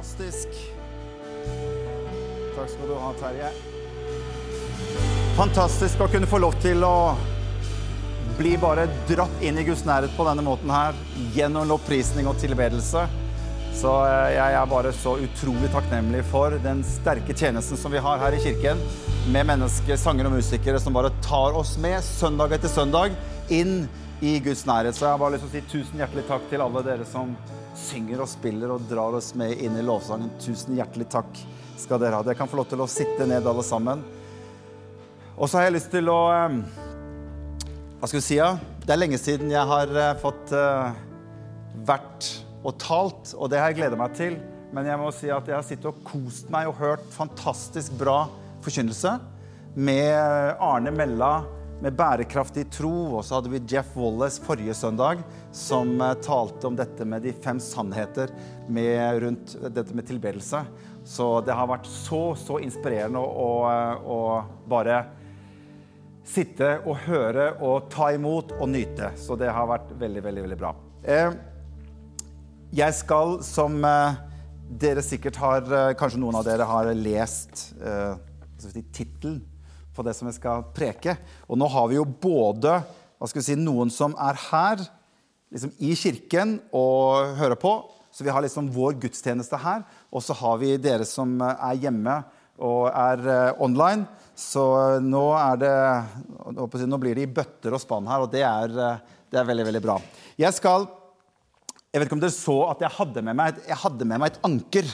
Fantastisk. 0.00 0.48
Takk 2.56 2.68
skal 2.72 2.86
du 2.88 2.94
ha, 2.96 3.10
Terje. 3.20 3.50
Fantastisk 5.36 6.00
å 6.00 6.08
kunne 6.08 6.28
få 6.30 6.40
lov 6.40 6.56
til 6.62 6.86
å 6.88 7.12
bli 8.38 8.54
bare 8.62 8.86
dratt 9.10 9.44
inn 9.44 9.60
i 9.60 9.66
Guds 9.66 9.84
nærhet 9.84 10.16
på 10.16 10.24
denne 10.24 10.46
måten 10.46 10.72
her, 10.72 10.96
gjennom 11.36 11.68
lovprisning 11.68 12.32
og 12.32 12.40
tilbedelse. 12.40 13.04
Så 13.76 13.92
eh, 14.08 14.38
jeg 14.38 14.56
er 14.62 14.72
bare 14.72 14.94
så 14.96 15.18
utrolig 15.20 15.68
takknemlig 15.76 16.24
for 16.32 16.56
den 16.64 16.80
sterke 16.96 17.36
tjenesten 17.36 17.76
som 17.76 17.92
vi 17.92 18.00
har 18.00 18.24
her 18.24 18.38
i 18.38 18.40
kirken, 18.40 18.80
med 19.28 19.52
mennesker, 19.52 20.00
sanger 20.00 20.30
og 20.30 20.38
musikere 20.38 20.80
som 20.80 20.96
bare 20.96 21.12
tar 21.20 21.60
oss 21.60 21.76
med 21.76 22.00
søndag 22.08 22.56
etter 22.56 22.72
søndag 22.72 23.20
inn 23.52 23.82
i 24.24 24.38
Guds 24.40 24.64
nærhet. 24.64 24.96
Så 24.96 25.10
jeg 25.10 25.12
har 25.12 25.20
bare 25.20 25.36
lyst 25.36 25.44
til 25.44 25.52
å 25.52 25.58
si 25.58 25.76
tusen 25.76 26.00
hjertelig 26.00 26.24
takk 26.32 26.48
til 26.48 26.64
alle 26.64 26.88
dere 26.88 27.04
som 27.04 27.36
synger 27.80 28.22
og 28.24 28.30
spiller 28.30 28.72
og 28.74 28.86
drar 28.90 29.16
oss 29.18 29.32
med 29.38 29.60
inn 29.62 29.78
i 29.78 29.84
lovsangen. 29.84 30.30
Tusen 30.42 30.76
hjertelig 30.78 31.08
takk 31.12 31.40
skal 31.80 32.00
dere 32.02 32.18
ha. 32.18 32.26
Dere 32.26 32.38
kan 32.38 32.50
få 32.50 32.60
lov 32.60 32.68
til 32.70 32.82
å 32.84 32.88
sitte 32.90 33.26
ned, 33.28 33.46
alle 33.46 33.64
sammen. 33.66 34.04
Og 35.36 35.48
så 35.48 35.58
har 35.58 35.68
jeg 35.68 35.78
lyst 35.78 35.90
til 35.94 36.10
å 36.12 36.18
eh, 36.34 36.58
Hva 38.00 38.08
skal 38.08 38.20
vi 38.20 38.26
si? 38.26 38.38
Ja? 38.38 38.52
Det 38.84 38.94
er 38.94 39.00
lenge 39.00 39.20
siden 39.20 39.52
jeg 39.52 39.70
har 39.72 39.92
eh, 39.96 40.16
fått 40.20 40.52
uh, 40.56 40.92
vært 41.86 42.28
og 42.60 42.74
talt, 42.80 43.32
og 43.36 43.48
det 43.48 43.60
har 43.60 43.70
jeg 43.70 43.80
gleda 43.80 43.98
meg 44.00 44.16
til. 44.18 44.36
Men 44.74 44.86
jeg 44.86 45.00
må 45.00 45.08
si 45.14 45.30
at 45.32 45.48
jeg 45.48 45.56
har 45.56 45.66
sittet 45.66 45.88
og 45.90 46.02
kost 46.06 46.50
meg 46.52 46.68
og 46.68 46.78
hørt 46.78 47.06
fantastisk 47.14 47.96
bra 47.98 48.26
forkynnelse 48.64 49.16
med 49.80 50.60
Arne 50.60 50.92
Mella 50.94 51.32
med 51.80 51.96
bærekraftig 51.96 52.66
tro. 52.72 52.92
Og 53.16 53.24
så 53.24 53.38
hadde 53.38 53.52
vi 53.52 53.62
Jeff 53.70 53.94
Wallace 53.98 54.42
forrige 54.44 54.74
søndag, 54.76 55.24
som 55.56 55.96
eh, 56.00 56.16
talte 56.24 56.68
om 56.68 56.78
dette 56.78 57.06
med 57.08 57.24
de 57.26 57.34
fem 57.44 57.60
sannheter 57.62 58.32
med, 58.68 59.22
rundt 59.24 59.56
dette 59.68 59.96
med 59.96 60.08
tilbedelse. 60.08 60.62
Så 61.08 61.30
det 61.46 61.56
har 61.56 61.70
vært 61.70 61.88
så, 61.88 62.34
så 62.38 62.60
inspirerende 62.62 63.20
å, 63.20 63.50
å, 63.64 64.18
å 64.18 64.20
bare 64.70 65.02
sitte 66.30 66.76
og 66.84 67.00
høre 67.08 67.54
og 67.64 67.88
ta 67.92 68.12
imot 68.14 68.54
og 68.60 68.68
nyte. 68.70 69.14
Så 69.18 69.38
det 69.40 69.50
har 69.50 69.70
vært 69.70 69.94
veldig, 69.98 70.24
veldig, 70.28 70.44
veldig 70.46 70.60
bra. 70.60 70.74
Eh, 71.02 71.32
jeg 72.76 72.94
skal, 72.94 73.40
som 73.42 73.80
eh, 73.82 74.20
dere 74.80 75.02
sikkert 75.02 75.40
har 75.42 75.64
Kanskje 75.98 76.20
noen 76.22 76.36
av 76.38 76.44
dere 76.46 76.68
har 76.68 76.92
lest 76.94 77.72
tittelen 78.94 79.40
på 80.00 80.06
det 80.06 80.16
som 80.16 80.30
jeg 80.30 80.38
skal 80.38 80.64
preke. 80.76 81.18
Og 81.48 81.60
nå 81.60 81.68
har 81.68 81.90
vi 81.90 81.98
jo 81.98 82.08
både 82.08 82.80
hva 83.20 83.28
skal 83.28 83.42
vi 83.42 83.48
si, 83.50 83.56
noen 83.60 83.92
som 83.92 84.16
er 84.16 84.38
her 84.48 84.84
liksom 85.52 85.74
i 85.82 85.92
kirken 85.98 86.56
og 86.72 87.36
hører 87.36 87.58
på. 87.60 87.74
Så 88.10 88.24
vi 88.24 88.32
har 88.32 88.42
liksom 88.42 88.70
vår 88.74 88.96
gudstjeneste 89.02 89.60
her. 89.60 89.84
Og 90.10 90.24
så 90.24 90.36
har 90.40 90.56
vi 90.62 90.78
dere 90.80 91.06
som 91.08 91.36
er 91.44 91.82
hjemme 91.82 92.22
og 92.60 92.88
er 92.88 93.20
uh, 93.24 93.60
online. 93.62 94.06
Så 94.36 94.62
nå 95.04 95.26
er 95.36 95.60
det 95.60 95.76
Nå 96.56 96.98
blir 97.00 97.16
det 97.16 97.26
i 97.26 97.30
bøtter 97.30 97.76
og 97.76 97.80
spann 97.82 98.08
her, 98.08 98.24
og 98.24 98.32
det 98.32 98.42
er, 98.44 98.72
uh, 98.72 99.20
det 99.28 99.40
er 99.40 99.46
veldig, 99.48 99.68
veldig 99.68 99.84
bra. 99.84 99.98
Jeg 100.40 100.56
skal 100.56 100.88
Jeg 101.90 102.00
vet 102.00 102.08
ikke 102.08 102.16
om 102.16 102.24
dere 102.24 102.36
så 102.36 102.58
at 102.70 102.82
jeg 102.84 102.96
hadde 102.96 103.22
med 103.26 103.36
meg, 103.36 103.62
hadde 103.84 104.06
med 104.06 104.22
meg 104.22 104.32
et 104.32 104.44
anker. 104.46 104.90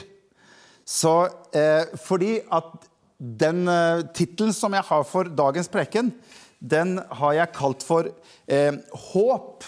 Så 0.87 1.11
eh, 1.51 1.83
fordi 1.99 2.37
at 2.47 2.87
den 3.17 3.65
uh, 3.65 4.05
tittelen 4.13 4.53
som 4.53 4.75
jeg 4.77 4.85
har 4.85 5.05
for 5.09 5.29
dagens 5.33 5.69
preken, 5.73 6.11
den 6.59 6.97
har 7.19 7.33
jeg 7.37 7.53
kalt 7.53 7.85
for 7.85 8.09
eh, 8.49 8.73
'Håp. 8.73 9.65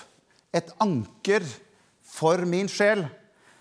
Et 0.50 0.72
anker 0.82 1.46
for 2.02 2.42
min 2.50 2.66
sjel'. 2.66 3.06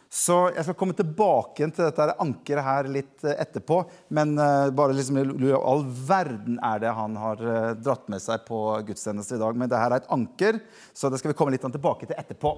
Så 0.08 0.54
jeg 0.56 0.64
skal 0.64 0.76
komme 0.80 0.96
tilbake 0.96 1.66
til 1.68 1.84
dette 1.84 2.14
ankeret 2.16 2.64
her 2.64 2.86
litt 2.88 3.24
uh, 3.26 3.34
etterpå. 3.36 3.82
Men 4.08 4.32
uh, 4.40 4.70
bare 4.72 4.96
liksom, 4.96 5.20
all 5.60 5.84
verden 5.84 6.56
er 6.64 6.80
det 6.80 6.94
han 6.96 7.16
har 7.20 7.42
uh, 7.44 7.74
dratt 7.76 8.08
med 8.08 8.22
seg 8.24 8.46
på 8.48 8.62
gudstjeneste 8.88 9.36
i 9.36 9.42
dag. 9.42 9.58
Men 9.60 9.68
det 9.68 9.80
her 9.80 9.92
er 9.92 10.00
et 10.00 10.12
anker, 10.16 10.62
så 10.96 11.12
det 11.12 11.20
skal 11.20 11.34
vi 11.34 11.36
komme 11.36 11.52
litt 11.52 11.66
tilbake 11.66 12.08
til 12.08 12.16
etterpå. 12.16 12.54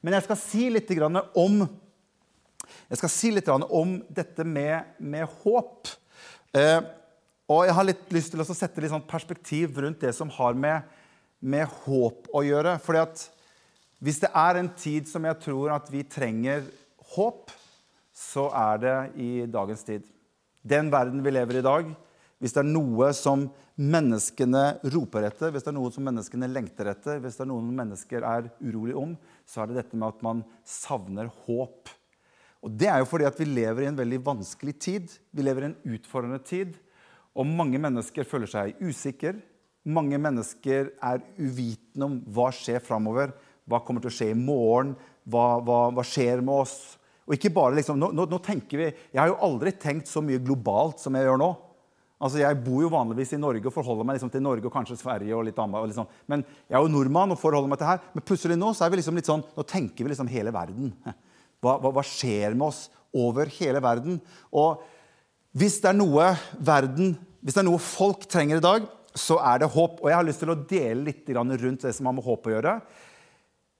Men 0.00 0.16
jeg 0.16 0.24
skal 0.24 0.40
si 0.40 0.70
litt 0.72 0.88
om, 1.36 1.60
jeg 2.88 3.02
skal 3.02 3.12
si 3.12 3.34
litt 3.36 3.52
om 3.52 3.98
dette 4.08 4.48
med, 4.48 4.96
med 4.96 5.28
håp. 5.44 5.92
Eh, 6.54 6.80
og 7.50 7.66
jeg 7.66 7.76
har 7.76 7.86
litt 7.88 8.14
lyst 8.14 8.32
til 8.32 8.40
å 8.40 8.46
sette 8.46 8.80
litt 8.80 8.92
sånn 8.92 9.08
perspektiv 9.08 9.76
rundt 9.82 10.04
det 10.04 10.14
som 10.16 10.30
har 10.36 10.54
med, 10.56 10.86
med 11.44 11.66
håp 11.84 12.30
å 12.32 12.44
gjøre. 12.46 12.78
Fordi 12.84 13.02
at 13.02 13.24
hvis 14.04 14.22
det 14.22 14.30
er 14.36 14.60
en 14.60 14.70
tid 14.78 15.08
som 15.10 15.26
jeg 15.26 15.40
tror 15.42 15.74
at 15.74 15.90
vi 15.92 16.04
trenger 16.06 16.64
håp, 17.14 17.52
så 18.14 18.46
er 18.54 18.80
det 18.82 18.96
i 19.20 19.30
dagens 19.50 19.82
tid. 19.86 20.06
Den 20.64 20.88
verden 20.92 21.24
vi 21.24 21.34
lever 21.34 21.58
i 21.58 21.62
i 21.62 21.66
dag, 21.66 21.90
hvis 22.40 22.54
det 22.54 22.62
er 22.62 22.70
noe 22.70 23.10
som 23.16 23.48
menneskene 23.74 24.62
roper 24.94 25.26
etter, 25.26 25.50
hvis 25.50 25.66
det 25.66 25.72
er 25.72 25.76
noe 25.76 25.90
som 25.92 26.06
menneskene 26.06 26.48
lengter 26.50 26.92
etter, 26.92 27.18
hvis 27.20 27.36
det 27.38 27.44
er 27.44 27.50
noe 27.50 27.74
mennesker 27.74 28.26
er 28.28 28.48
urolig 28.62 28.94
om, 28.98 29.16
så 29.48 29.62
er 29.62 29.70
det 29.70 29.80
dette 29.80 29.98
med 29.98 30.12
at 30.12 30.22
man 30.24 30.44
savner 30.68 31.30
håp. 31.46 31.90
Og 32.64 32.72
Det 32.72 32.88
er 32.88 33.02
jo 33.02 33.08
fordi 33.08 33.26
at 33.28 33.38
vi 33.40 33.44
lever 33.44 33.84
i 33.84 33.90
en 33.90 33.98
veldig 33.98 34.22
vanskelig 34.24 34.74
tid. 34.80 35.10
Vi 35.30 35.44
lever 35.44 35.66
i 35.66 35.70
en 35.72 35.96
utfordrende 35.96 36.40
tid. 36.40 36.78
Og 37.36 37.46
mange 37.46 37.80
mennesker 37.82 38.24
føler 38.24 38.48
seg 38.48 38.80
usikre. 38.80 39.36
Mange 39.84 40.16
mennesker 40.16 40.94
er 40.96 41.20
uvitende 41.36 42.08
om 42.08 42.14
hva 42.32 42.48
skjer 42.54 42.80
framover. 42.80 43.34
Hva 43.68 43.82
kommer 43.84 44.00
til 44.00 44.12
å 44.12 44.16
skje 44.16 44.30
i 44.32 44.38
morgen? 44.38 44.94
Hva, 45.28 45.58
hva, 45.64 45.80
hva 45.92 46.04
skjer 46.08 46.40
med 46.44 46.64
oss? 46.64 46.78
Og 47.24 47.36
ikke 47.36 47.52
bare 47.56 47.76
liksom, 47.76 48.00
nå, 48.00 48.10
nå, 48.16 48.26
nå, 48.28 48.40
tenker 48.44 48.80
vi, 48.80 48.88
Jeg 49.12 49.20
har 49.20 49.30
jo 49.30 49.40
aldri 49.44 49.72
tenkt 49.80 50.08
så 50.08 50.20
mye 50.24 50.40
globalt 50.44 51.00
som 51.04 51.16
jeg 51.16 51.28
gjør 51.28 51.40
nå. 51.40 51.50
Altså, 52.24 52.40
Jeg 52.40 52.60
bor 52.64 52.80
jo 52.80 52.92
vanligvis 52.92 53.34
i 53.36 53.40
Norge 53.40 53.68
og 53.68 53.76
forholder 53.76 54.08
meg 54.08 54.16
liksom 54.16 54.32
til 54.32 54.44
Norge 54.44 54.68
og 54.68 54.72
kanskje 54.72 54.96
Sverige. 55.00 55.36
og 55.36 55.44
litt 55.44 55.60
annet. 55.60 55.92
Liksom. 55.92 56.08
Men 56.32 56.44
jeg 56.64 56.78
er 56.78 56.80
jo 56.80 56.92
nordmann 56.96 57.36
og 57.36 57.40
forholder 57.40 57.68
meg 57.68 57.80
til 57.80 57.92
her. 57.92 58.00
Men 58.14 58.24
plutselig 58.24 58.56
nå 58.56 58.72
så 58.72 58.86
er 58.86 58.94
vi 58.94 59.02
liksom 59.02 59.20
litt 59.20 59.28
sånn, 59.28 59.44
nå 59.52 59.68
tenker 59.68 60.04
vi 60.04 60.12
liksom 60.14 60.32
hele 60.32 60.52
verden. 60.54 60.94
Hva, 61.64 61.78
hva, 61.80 61.94
hva, 61.96 62.04
skjer 62.04 62.54
med 62.54 62.68
oss 62.68 62.84
over 63.14 63.48
hele 63.58 63.80
verden? 63.84 64.20
Og 64.52 64.84
hvis 65.56 65.80
det 65.82 65.92
er 65.92 65.98
noe 65.98 66.34
verden, 66.58 67.14
hvis 67.40 67.56
det 67.56 67.64
er 67.64 67.68
noe 67.70 67.82
folk 67.82 68.28
trenger 68.30 68.60
i 68.60 68.64
dag, 68.64 68.86
så 69.14 69.38
er 69.46 69.62
det 69.62 69.72
håp. 69.72 70.00
Og 70.02 70.10
jeg 70.10 70.18
har 70.18 70.26
lyst 70.26 70.42
til 70.42 70.52
å 70.52 70.60
dele 70.68 71.08
litt 71.08 71.28
rundt 71.30 71.86
det 71.86 71.94
som 71.94 72.10
har 72.10 72.16
med 72.16 72.26
håp 72.26 72.48
å 72.48 72.54
gjøre. 72.56 72.78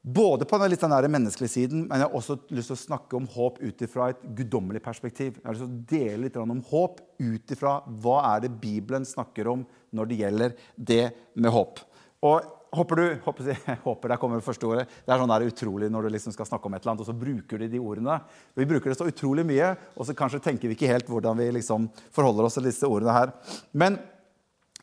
Både 0.05 0.45
på 0.45 0.59
den 0.61 0.69
litt 0.69 0.83
menneskelige 0.85 1.49
siden, 1.49 1.87
men 1.89 1.97
jeg 1.97 2.11
har 2.11 2.17
også 2.19 2.37
lyst 2.53 2.69
til 2.69 2.77
å 2.77 2.83
snakke 2.83 3.17
om 3.17 3.27
håp 3.27 3.57
ut 3.63 3.85
fra 3.89 4.11
et 4.13 4.21
guddommelig 4.37 4.83
perspektiv. 4.85 5.39
Jeg 5.39 5.47
har 5.47 5.57
lyst 5.57 5.65
til 5.65 5.73
å 5.73 5.87
dele 5.95 6.27
litt 6.27 6.37
om 6.37 6.61
håp 6.69 7.01
ut 7.25 7.55
ifra 7.57 7.79
hva 8.05 8.19
er 8.35 8.45
det 8.45 8.53
Bibelen 8.61 9.09
snakker 9.09 9.49
om 9.49 9.65
når 9.97 10.11
det 10.11 10.19
gjelder 10.21 10.59
det 10.77 11.05
med 11.41 11.55
håp. 11.57 11.81
Og 12.21 12.45
Håper 12.79 12.99
du, 12.99 13.05
håper, 13.25 13.51
håper 13.85 14.11
der 14.11 14.19
kommer 14.19 14.43
første 14.43 14.67
ordet. 14.67 14.87
Det 15.05 15.13
er 15.13 15.21
sånn 15.21 15.31
der 15.31 15.47
utrolig 15.47 15.91
når 15.93 16.07
du 16.07 16.15
liksom 16.17 16.35
skal 16.35 16.49
snakke 16.49 16.67
om 16.67 16.75
et 16.75 16.83
eller 16.83 16.95
annet, 16.95 17.05
og 17.05 17.11
så 17.11 17.19
bruker 17.19 17.61
de 17.61 17.69
de 17.71 17.83
ordene. 17.83 18.17
Vi 18.59 18.67
bruker 18.67 18.91
det 18.91 18.99
så 18.99 19.07
utrolig 19.07 19.45
mye, 19.47 19.75
og 19.95 20.09
så 20.09 20.17
kanskje 20.19 20.43
tenker 20.43 20.71
vi 20.71 20.75
ikke 20.79 20.91
helt 20.91 21.11
hvordan 21.11 21.39
vi 21.39 21.51
liksom 21.59 21.87
forholder 22.15 22.49
oss 22.49 22.59
til 22.59 22.67
disse 22.67 22.89
ordene 22.89 23.15
her. 23.15 23.35
Men 23.73 24.01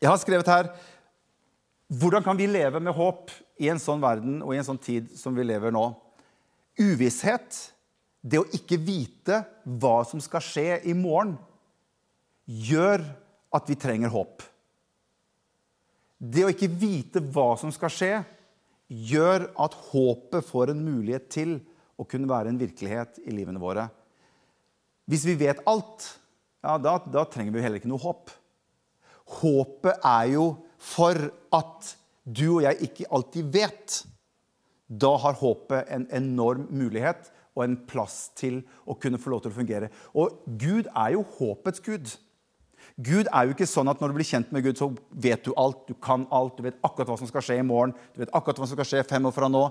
jeg 0.01 0.09
har 0.09 0.21
skrevet 0.21 0.49
her 0.49 0.71
Hvordan 1.91 2.23
kan 2.23 2.37
vi 2.39 2.45
leve 2.47 2.79
med 2.79 2.95
håp 2.95 3.33
i 3.59 3.67
en 3.67 3.79
sånn 3.81 3.99
verden 3.99 4.37
og 4.45 4.53
i 4.55 4.59
en 4.61 4.63
sånn 4.63 4.79
tid 4.79 5.09
som 5.19 5.35
vi 5.35 5.43
lever 5.43 5.73
nå? 5.75 5.89
Uvisshet, 6.79 7.57
det 8.23 8.39
å 8.39 8.47
ikke 8.55 8.77
vite 8.79 9.41
hva 9.67 9.97
som 10.07 10.21
skal 10.23 10.45
skje 10.45 10.77
i 10.87 10.95
morgen, 10.95 11.33
gjør 12.47 13.03
at 13.51 13.67
vi 13.67 13.75
trenger 13.75 14.13
håp. 14.13 14.39
Det 16.21 16.43
å 16.45 16.51
ikke 16.53 16.69
vite 16.69 17.21
hva 17.33 17.55
som 17.57 17.71
skal 17.73 17.89
skje, 17.93 18.13
gjør 18.91 19.47
at 19.63 19.77
håpet 19.89 20.45
får 20.45 20.73
en 20.73 20.83
mulighet 20.85 21.29
til 21.33 21.55
å 21.97 22.05
kunne 22.05 22.29
være 22.29 22.51
en 22.51 22.59
virkelighet 22.59 23.17
i 23.25 23.33
livene 23.33 23.61
våre. 23.61 23.87
Hvis 25.09 25.25
vi 25.25 25.37
vet 25.39 25.63
alt, 25.69 26.05
ja, 26.61 26.77
da, 26.77 26.99
da 27.01 27.25
trenger 27.25 27.55
vi 27.55 27.63
heller 27.63 27.81
ikke 27.81 27.89
noe 27.89 28.03
håp. 28.03 28.29
Håpet 29.41 30.05
er 30.05 30.29
jo 30.35 30.45
for 30.81 31.17
at 31.57 31.91
du 32.23 32.45
og 32.57 32.63
jeg 32.67 32.89
ikke 32.89 33.09
alltid 33.15 33.53
vet. 33.53 34.01
Da 34.91 35.15
har 35.23 35.39
håpet 35.39 35.89
en 35.95 36.05
enorm 36.13 36.67
mulighet 36.69 37.31
og 37.55 37.65
en 37.65 37.77
plass 37.87 38.27
til 38.37 38.61
å 38.85 38.95
kunne 38.99 39.19
få 39.19 39.33
lov 39.33 39.43
til 39.43 39.53
å 39.53 39.57
fungere. 39.57 39.89
Og 40.13 40.43
Gud 40.59 40.91
er 40.91 41.15
jo 41.15 41.25
håpets 41.39 41.83
gud. 41.83 42.11
Gud 43.01 43.29
er 43.31 43.47
jo 43.47 43.55
ikke 43.55 43.69
sånn 43.69 43.89
at 43.89 44.01
når 44.01 44.11
du 44.11 44.17
blir 44.19 44.27
kjent 44.27 44.51
med 44.53 44.65
Gud, 44.65 44.77
så 44.77 44.89
vet 45.23 45.45
du 45.45 45.53
alt. 45.59 45.85
Du 45.87 45.95
kan 45.95 46.27
alt. 46.33 46.57
Du 46.57 46.65
vet 46.65 46.77
akkurat 46.85 47.09
hva 47.09 47.17
som 47.21 47.29
skal 47.29 47.45
skje 47.45 47.57
i 47.61 47.65
morgen. 47.65 47.95
Du 48.13 48.21
vet 48.21 48.33
akkurat 48.35 48.59
hva 48.59 48.67
som 48.67 48.77
skal 48.77 48.89
skje 48.89 49.07
fem 49.09 49.25
år 49.25 49.33
fra 49.35 49.49
nå. 49.49 49.63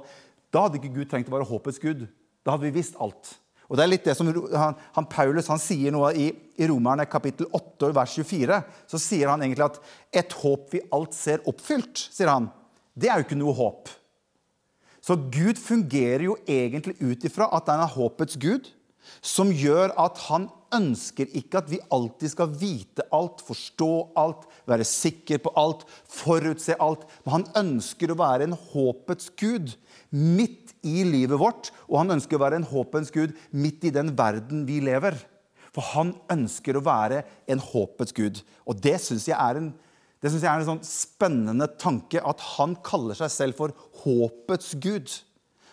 Da 0.50 0.64
hadde 0.66 0.80
ikke 0.80 0.94
Gud 0.96 1.10
trengt 1.10 1.30
å 1.30 1.36
være 1.36 1.48
håpets 1.50 1.78
Gud. 1.82 2.08
Da 2.42 2.54
hadde 2.54 2.66
vi 2.66 2.74
visst 2.80 2.98
alt. 3.02 3.36
Og 3.70 3.78
det 3.78 3.84
er 3.84 3.92
litt 3.92 4.06
det 4.08 4.16
som 4.18 4.26
han, 4.26 4.74
han 4.96 5.06
Paulus 5.06 5.46
han 5.52 5.60
sier 5.62 5.94
noe 5.94 6.10
i, 6.18 6.26
i 6.58 6.66
Romerne 6.66 7.06
kapittel 7.06 7.46
8 7.54 7.92
vers 7.94 8.16
24. 8.18 8.58
Så 8.90 8.98
sier 8.98 9.30
han 9.30 9.44
egentlig 9.44 9.68
at 9.68 9.78
'et 10.10 10.34
håp 10.42 10.74
vi 10.74 10.82
alt 10.90 11.14
ser 11.14 11.44
oppfylt', 11.46 12.08
sier 12.10 12.32
han. 12.32 12.50
Det 12.98 13.08
er 13.08 13.20
jo 13.20 13.28
ikke 13.28 13.38
noe 13.38 13.54
håp. 13.54 13.92
Så 15.00 15.14
Gud 15.16 15.56
fungerer 15.56 16.26
jo 16.26 16.36
egentlig 16.48 16.98
ut 17.00 17.24
ifra 17.24 17.46
at 17.56 17.70
han 17.70 17.80
er 17.80 17.94
håpets 17.94 18.36
Gud. 18.36 18.72
som 19.22 19.48
gjør 19.50 19.90
at 19.98 20.18
han 20.28 20.44
ønsker 20.76 21.30
ikke 21.36 21.60
at 21.60 21.70
vi 21.70 21.80
alltid 21.92 22.32
skal 22.32 22.52
vite 22.60 23.06
alt, 23.14 23.42
forstå 23.46 23.90
alt, 24.20 24.46
være 24.70 24.86
sikker 24.86 25.42
på 25.44 25.52
alt, 25.60 25.84
forutse 26.10 26.76
alt. 26.82 27.06
Men 27.24 27.38
han 27.38 27.46
ønsker 27.64 28.12
å 28.12 28.18
være 28.20 28.48
en 28.48 28.56
håpets 28.72 29.32
gud 29.40 29.74
midt 30.10 30.74
i 30.86 31.02
livet 31.06 31.40
vårt. 31.40 31.70
Og 31.88 32.00
han 32.02 32.16
ønsker 32.16 32.38
å 32.38 32.44
være 32.44 32.60
en 32.60 32.70
håpens 32.70 33.12
gud 33.14 33.36
midt 33.50 33.86
i 33.88 33.94
den 33.94 34.14
verden 34.18 34.64
vi 34.68 34.80
lever. 34.84 35.18
For 35.70 35.86
han 35.94 36.14
ønsker 36.32 36.78
å 36.78 36.84
være 36.86 37.22
en 37.50 37.62
håpets 37.62 38.16
gud. 38.16 38.42
Og 38.66 38.80
det 38.82 38.98
syns 39.02 39.28
jeg 39.30 39.38
er 39.38 39.62
en 39.62 39.72
det 40.20 40.28
synes 40.28 40.42
jeg 40.44 40.52
er 40.52 40.60
en 40.60 40.68
sånn 40.68 40.82
spennende 40.84 41.64
tanke 41.80 42.20
at 42.20 42.42
han 42.58 42.74
kaller 42.84 43.16
seg 43.16 43.30
selv 43.32 43.56
for 43.56 43.72
håpets 44.02 44.74
gud. 44.76 45.08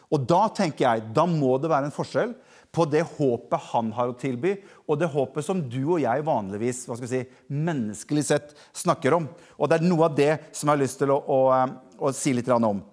Og 0.07 0.23
da 0.23 0.45
tenker 0.55 0.85
jeg, 0.85 1.09
da 1.11 1.25
må 1.27 1.57
det 1.59 1.67
være 1.67 1.89
en 1.89 1.95
forskjell 1.95 2.31
på 2.77 2.85
det 2.89 3.03
håpet 3.17 3.69
han 3.71 3.89
har 3.97 4.11
å 4.11 4.17
tilby, 4.17 4.53
og 4.85 4.99
det 5.01 5.09
håpet 5.09 5.45
som 5.45 5.63
du 5.65 5.81
og 5.81 6.01
jeg 6.03 6.25
vanligvis 6.25 6.83
hva 6.85 6.97
skal 6.97 7.07
vi 7.07 7.13
si, 7.15 7.45
menneskelig 7.49 8.25
sett 8.27 8.53
snakker 8.77 9.17
om. 9.17 9.25
Og 9.57 9.69
det 9.69 9.79
er 9.79 9.87
noe 9.87 10.05
av 10.05 10.17
det 10.17 10.33
som 10.51 10.67
jeg 10.67 10.75
har 10.75 10.83
lyst 10.83 11.01
til 11.01 11.13
å, 11.15 11.17
å, 11.17 11.39
eh, 11.55 11.73
å 11.97 12.13
si 12.13 12.35
litt 12.37 12.51
om. 12.53 12.83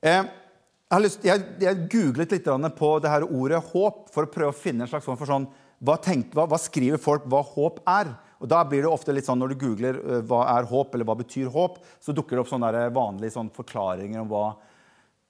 Eh, 0.00 0.22
jeg, 0.22 1.02
lyst, 1.04 1.26
jeg, 1.26 1.44
jeg, 1.62 1.82
googlet 1.92 2.36
litt 2.36 2.48
på 2.78 2.92
det 3.02 3.12
her 3.12 3.26
ordet 3.26 3.60
håp 3.72 4.06
for 4.14 4.26
å 4.26 4.32
prøve 4.32 4.54
å 4.54 4.60
finne 4.62 4.86
en 4.86 4.90
slags 4.90 5.06
form 5.06 5.18
for 5.18 5.30
sånn 5.30 5.50
hva, 5.80 5.96
tenker, 6.00 6.36
hva, 6.36 6.46
hva, 6.50 6.58
skriver 6.60 7.00
folk 7.00 7.26
hva 7.30 7.40
håp 7.44 7.82
er? 7.88 8.12
Og 8.40 8.48
da 8.48 8.62
blir 8.68 8.84
det 8.84 8.90
ofte 8.90 9.12
litt 9.12 9.26
sånn 9.26 9.40
Når 9.40 9.52
du 9.52 9.60
googler 9.60 9.98
uh, 10.00 10.18
hva 10.28 10.44
er 10.54 10.68
håp, 10.68 10.94
eller 10.94 11.08
hva 11.08 11.16
betyr 11.18 11.50
håp, 11.52 11.78
så 12.00 12.14
dukker 12.16 12.36
det 12.36 12.44
opp 12.44 12.50
sånne 12.52 12.88
vanlige 12.92 13.34
sånn 13.36 13.52
forklaringer 13.54 14.22
om 14.22 14.30
hva 14.30 14.44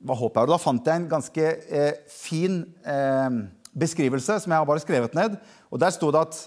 hva 0.01 0.17
håp 0.17 0.37
er. 0.37 0.49
Og 0.49 0.55
da 0.55 0.61
fant 0.61 0.87
jeg 0.87 1.03
en 1.03 1.11
ganske 1.11 1.53
eh, 1.69 2.01
fin 2.11 2.63
eh, 2.89 3.29
beskrivelse 3.77 4.41
som 4.43 4.53
jeg 4.53 4.63
har 4.63 4.69
bare 4.69 4.83
skrevet 4.83 5.15
ned. 5.17 5.37
Og 5.71 5.81
der 5.83 5.95
sto 5.95 6.11
det 6.13 6.27
at 6.27 6.43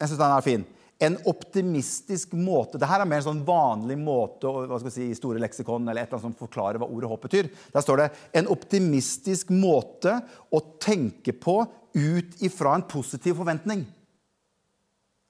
Jeg 0.00 0.08
syns 0.08 0.20
den 0.20 0.32
er 0.32 0.44
fin. 0.44 0.62
En 1.00 1.16
optimistisk 1.28 2.32
måte 2.36 2.78
Dette 2.80 2.88
er 2.96 3.08
mer 3.08 3.20
en 3.20 3.26
sånn 3.26 3.42
vanlig 3.44 3.98
måte 4.00 4.48
hva 4.48 4.78
skal 4.80 4.92
si, 4.92 5.10
i 5.10 5.16
store 5.16 5.40
leksikon 5.40 5.88
eller 5.88 6.02
et 6.02 6.08
eller 6.08 6.18
annet 6.18 6.28
som 6.28 6.36
forklarer 6.40 6.80
hva 6.80 6.88
ordet 6.88 7.10
håp 7.10 7.26
betyr. 7.26 7.50
Der 7.72 7.84
står 7.84 8.00
det 8.00 8.08
en 8.40 8.48
optimistisk 8.52 9.52
måte 9.52 10.18
å 10.52 10.60
tenke 10.80 11.32
på 11.36 11.62
ut 11.96 12.44
ifra 12.44 12.74
en 12.76 12.86
positiv 12.88 13.36
forventning. 13.40 13.84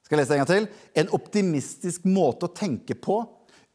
Skal 0.05 0.17
jeg 0.17 0.23
lese 0.23 0.33
det 0.33 0.39
en 0.39 0.43
gang 0.43 0.51
til? 0.51 0.67
En 1.03 1.13
optimistisk 1.15 2.07
måte 2.07 2.47
å 2.47 2.55
tenke 2.55 2.95
på 2.99 3.21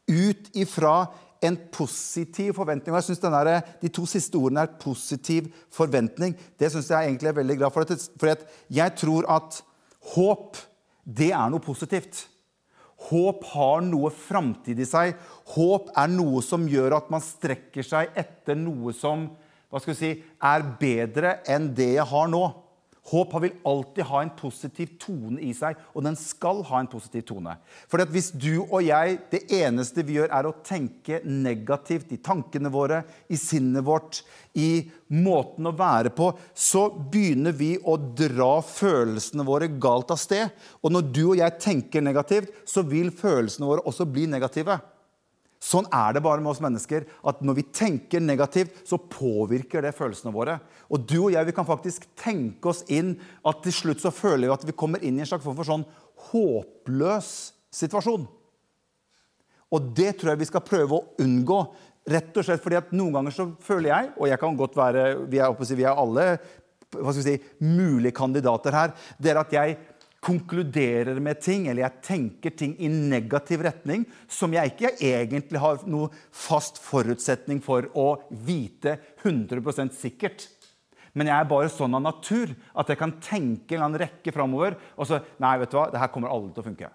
ut 0.07 0.51
ifra 0.57 0.99
en 1.01 1.26
positiv 1.71 2.53
forventning. 2.53 2.93
Og 2.93 3.01
jeg 3.01 3.15
synes 3.15 3.63
De 3.81 3.89
to 3.89 4.05
siste 4.05 4.35
ordene 4.35 4.61
er 4.61 4.77
'positiv 4.79 5.51
forventning'. 5.71 6.35
Det 6.59 6.71
syns 6.71 6.89
jeg 6.89 7.05
egentlig 7.05 7.29
er 7.29 7.41
veldig 7.41 7.57
glad 7.57 7.71
for. 7.71 7.83
For 8.19 8.35
jeg 8.69 8.95
tror 8.95 9.25
at 9.29 9.63
håp, 10.15 10.57
det 11.05 11.31
er 11.31 11.49
noe 11.49 11.59
positivt. 11.59 12.27
Håp 12.97 13.43
har 13.53 13.81
noe 13.81 14.09
framtid 14.09 14.79
i 14.79 14.85
seg. 14.85 15.15
Håp 15.45 15.89
er 15.95 16.07
noe 16.07 16.41
som 16.41 16.67
gjør 16.67 16.97
at 16.97 17.11
man 17.11 17.21
strekker 17.21 17.83
seg 17.83 18.09
etter 18.15 18.55
noe 18.55 18.93
som 18.93 19.29
hva 19.69 19.81
skal 19.83 19.93
vi 19.93 19.99
si, 19.99 20.23
er 20.39 20.63
bedre 20.79 21.41
enn 21.51 21.73
det 21.75 21.97
jeg 21.97 22.07
har 22.07 22.27
nå. 22.31 22.43
Håp 23.07 23.35
vil 23.39 23.53
alltid 23.63 24.03
ha 24.09 24.21
en 24.21 24.33
positiv 24.35 24.97
tone 24.99 25.39
i 25.47 25.53
seg, 25.55 25.77
og 25.95 26.03
den 26.03 26.17
skal 26.19 26.59
ha 26.67 26.81
en 26.81 26.89
positiv 26.91 27.23
tone. 27.29 27.53
For 27.87 28.03
hvis 28.11 28.33
du 28.35 28.65
og 28.65 28.81
jeg, 28.83 29.21
det 29.31 29.45
eneste 29.61 30.03
vi 30.03 30.17
gjør, 30.17 30.33
er 30.35 30.49
å 30.49 30.57
tenke 30.65 31.21
negativt 31.23 32.11
i 32.11 32.19
tankene 32.23 32.71
våre, 32.73 33.03
i 33.31 33.39
sinnet 33.39 33.85
vårt, 33.87 34.21
i 34.59 34.89
måten 35.15 35.69
å 35.69 35.75
være 35.77 36.11
på, 36.17 36.33
så 36.51 36.89
begynner 36.91 37.55
vi 37.55 37.77
å 37.79 37.95
dra 37.95 38.57
følelsene 38.65 39.47
våre 39.47 39.71
galt 39.79 40.11
av 40.11 40.19
sted. 40.19 40.51
Og 40.83 40.91
når 40.91 41.07
du 41.07 41.23
og 41.29 41.39
jeg 41.39 41.61
tenker 41.63 42.03
negativt, 42.03 42.51
så 42.67 42.83
vil 42.83 43.13
følelsene 43.15 43.71
våre 43.71 43.87
også 43.87 44.09
bli 44.09 44.27
negative. 44.27 44.81
Sånn 45.63 45.87
er 45.93 46.13
det 46.13 46.21
bare 46.25 46.41
med 46.41 46.51
oss 46.51 46.61
mennesker. 46.61 47.07
at 47.25 47.41
Når 47.41 47.57
vi 47.57 47.65
tenker 47.73 48.21
negativt, 48.21 48.83
så 48.87 48.97
påvirker 48.97 49.81
det 49.81 49.95
følelsene 49.97 50.33
våre. 50.33 50.59
Og 50.89 51.01
du 51.01 51.17
og 51.23 51.31
jeg 51.33 51.49
vi 51.49 51.55
kan 51.55 51.67
faktisk 51.67 52.05
tenke 52.15 52.69
oss 52.69 52.83
inn 52.87 53.15
at 53.45 53.63
til 53.65 53.73
slutt 53.73 54.03
så 54.03 54.13
føler 54.13 54.47
vi 54.47 54.53
at 54.53 54.67
vi 54.69 54.77
kommer 54.77 55.03
inn 55.03 55.17
i 55.17 55.25
en 55.25 55.29
slags 55.29 55.43
form 55.43 55.57
for 55.57 55.67
sånn 55.67 55.87
håpløs 56.29 57.31
situasjon. 57.73 58.27
Og 59.73 59.91
det 59.97 60.13
tror 60.17 60.33
jeg 60.33 60.43
vi 60.45 60.49
skal 60.49 60.65
prøve 60.65 60.95
å 60.95 61.05
unngå. 61.23 61.59
Rett 62.07 62.37
og 62.39 62.45
slett 62.47 62.63
fordi 62.63 62.79
at 62.79 62.93
Noen 62.95 63.17
ganger 63.17 63.35
så 63.35 63.49
føler 63.59 63.91
jeg, 63.91 64.13
og 64.15 64.29
jeg 64.31 64.39
kan 64.39 64.55
godt 64.55 64.77
være, 64.79 65.03
vi 65.27 65.41
er, 65.43 65.75
vi 65.75 65.83
er 65.83 65.97
alle 65.97 66.29
hva 66.95 67.11
skal 67.11 67.19
vi 67.19 67.33
si, 67.33 67.39
mulige 67.67 68.15
kandidater 68.15 68.71
her, 68.71 68.93
det 69.19 69.33
er 69.33 69.39
at 69.41 69.51
jeg 69.51 69.75
konkluderer 70.27 71.21
med 71.23 71.39
ting, 71.39 71.69
eller 71.69 71.85
jeg 71.85 72.03
tenker 72.03 72.55
ting 72.59 72.75
i 72.83 72.89
negativ 72.91 73.63
retning 73.63 74.03
som 74.27 74.51
jeg 74.55 74.73
ikke 74.73 74.93
egentlig 74.99 75.61
har 75.63 75.79
noe 75.87 76.11
fast 76.35 76.81
forutsetning 76.83 77.61
for 77.63 77.87
å 77.95 78.09
vite 78.29 78.97
100% 79.23 79.95
sikkert. 79.95 80.49
Men 81.17 81.31
jeg 81.31 81.39
er 81.39 81.49
bare 81.49 81.71
sånn 81.73 81.95
av 81.97 82.03
natur 82.03 82.51
at 82.77 82.91
jeg 82.91 82.99
kan 82.99 83.15
tenke 83.23 83.79
en 83.81 83.97
rekke 83.97 84.33
framover. 84.35 84.75
Og 84.99 85.07
så 85.09 85.21
Nei, 85.41 85.55
vet 85.61 85.71
du 85.71 85.79
hva, 85.79 85.87
det 85.93 86.01
her 86.01 86.11
kommer 86.13 86.33
aldri 86.33 86.53
til 86.53 86.61
å 86.61 86.67
funke. 86.67 86.89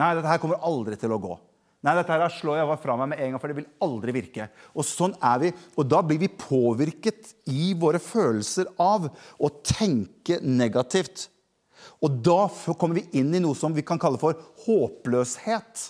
Nei, 0.00 0.12
dette 0.16 0.30
her 0.30 0.40
kommer 0.40 0.62
aldri 0.64 0.96
til 0.96 1.12
å 1.12 1.20
gå. 1.20 1.34
Nei, 1.82 1.96
dette 1.98 2.14
her 2.14 2.30
slår 2.30 2.60
jeg 2.60 2.78
fra 2.80 2.94
meg 2.96 3.10
med 3.10 3.20
en 3.20 3.34
gang, 3.34 3.42
for 3.42 3.50
det 3.50 3.58
vil 3.58 3.68
aldri 3.82 4.14
virke. 4.14 4.46
Og 4.78 4.86
sånn 4.86 5.16
er 5.18 5.42
vi. 5.42 5.50
Og 5.76 5.88
da 5.90 5.98
blir 6.06 6.20
vi 6.22 6.30
påvirket 6.30 7.34
i 7.50 7.72
våre 7.76 8.00
følelser 8.00 8.70
av 8.80 9.10
å 9.10 9.50
tenke 9.66 10.38
negativt. 10.46 11.26
Og 12.02 12.18
da 12.24 12.46
kommer 12.74 12.98
vi 12.98 13.20
inn 13.20 13.30
i 13.34 13.40
noe 13.42 13.56
som 13.58 13.74
vi 13.74 13.84
kan 13.86 14.00
kalle 14.02 14.18
for 14.20 14.38
håpløshet. 14.64 15.88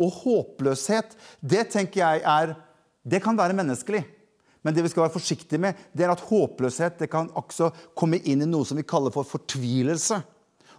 Og 0.00 0.14
håpløshet, 0.22 1.16
det 1.40 1.68
tenker 1.74 2.00
jeg 2.00 2.24
er 2.24 2.56
Det 3.02 3.18
kan 3.18 3.36
være 3.36 3.56
menneskelig. 3.58 4.04
Men 4.62 4.74
det 4.74 4.84
vi 4.84 4.92
skal 4.92 5.02
være 5.02 5.16
forsiktige 5.16 5.58
med, 5.58 5.74
det 5.90 6.04
er 6.06 6.12
at 6.12 6.22
håpløshet 6.22 7.00
det 7.02 7.08
kan 7.10 7.32
også 7.34 7.72
komme 7.98 8.20
inn 8.22 8.44
i 8.44 8.46
noe 8.46 8.62
som 8.64 8.78
vi 8.78 8.86
kaller 8.86 9.10
for 9.10 9.26
fortvilelse. 9.26 10.20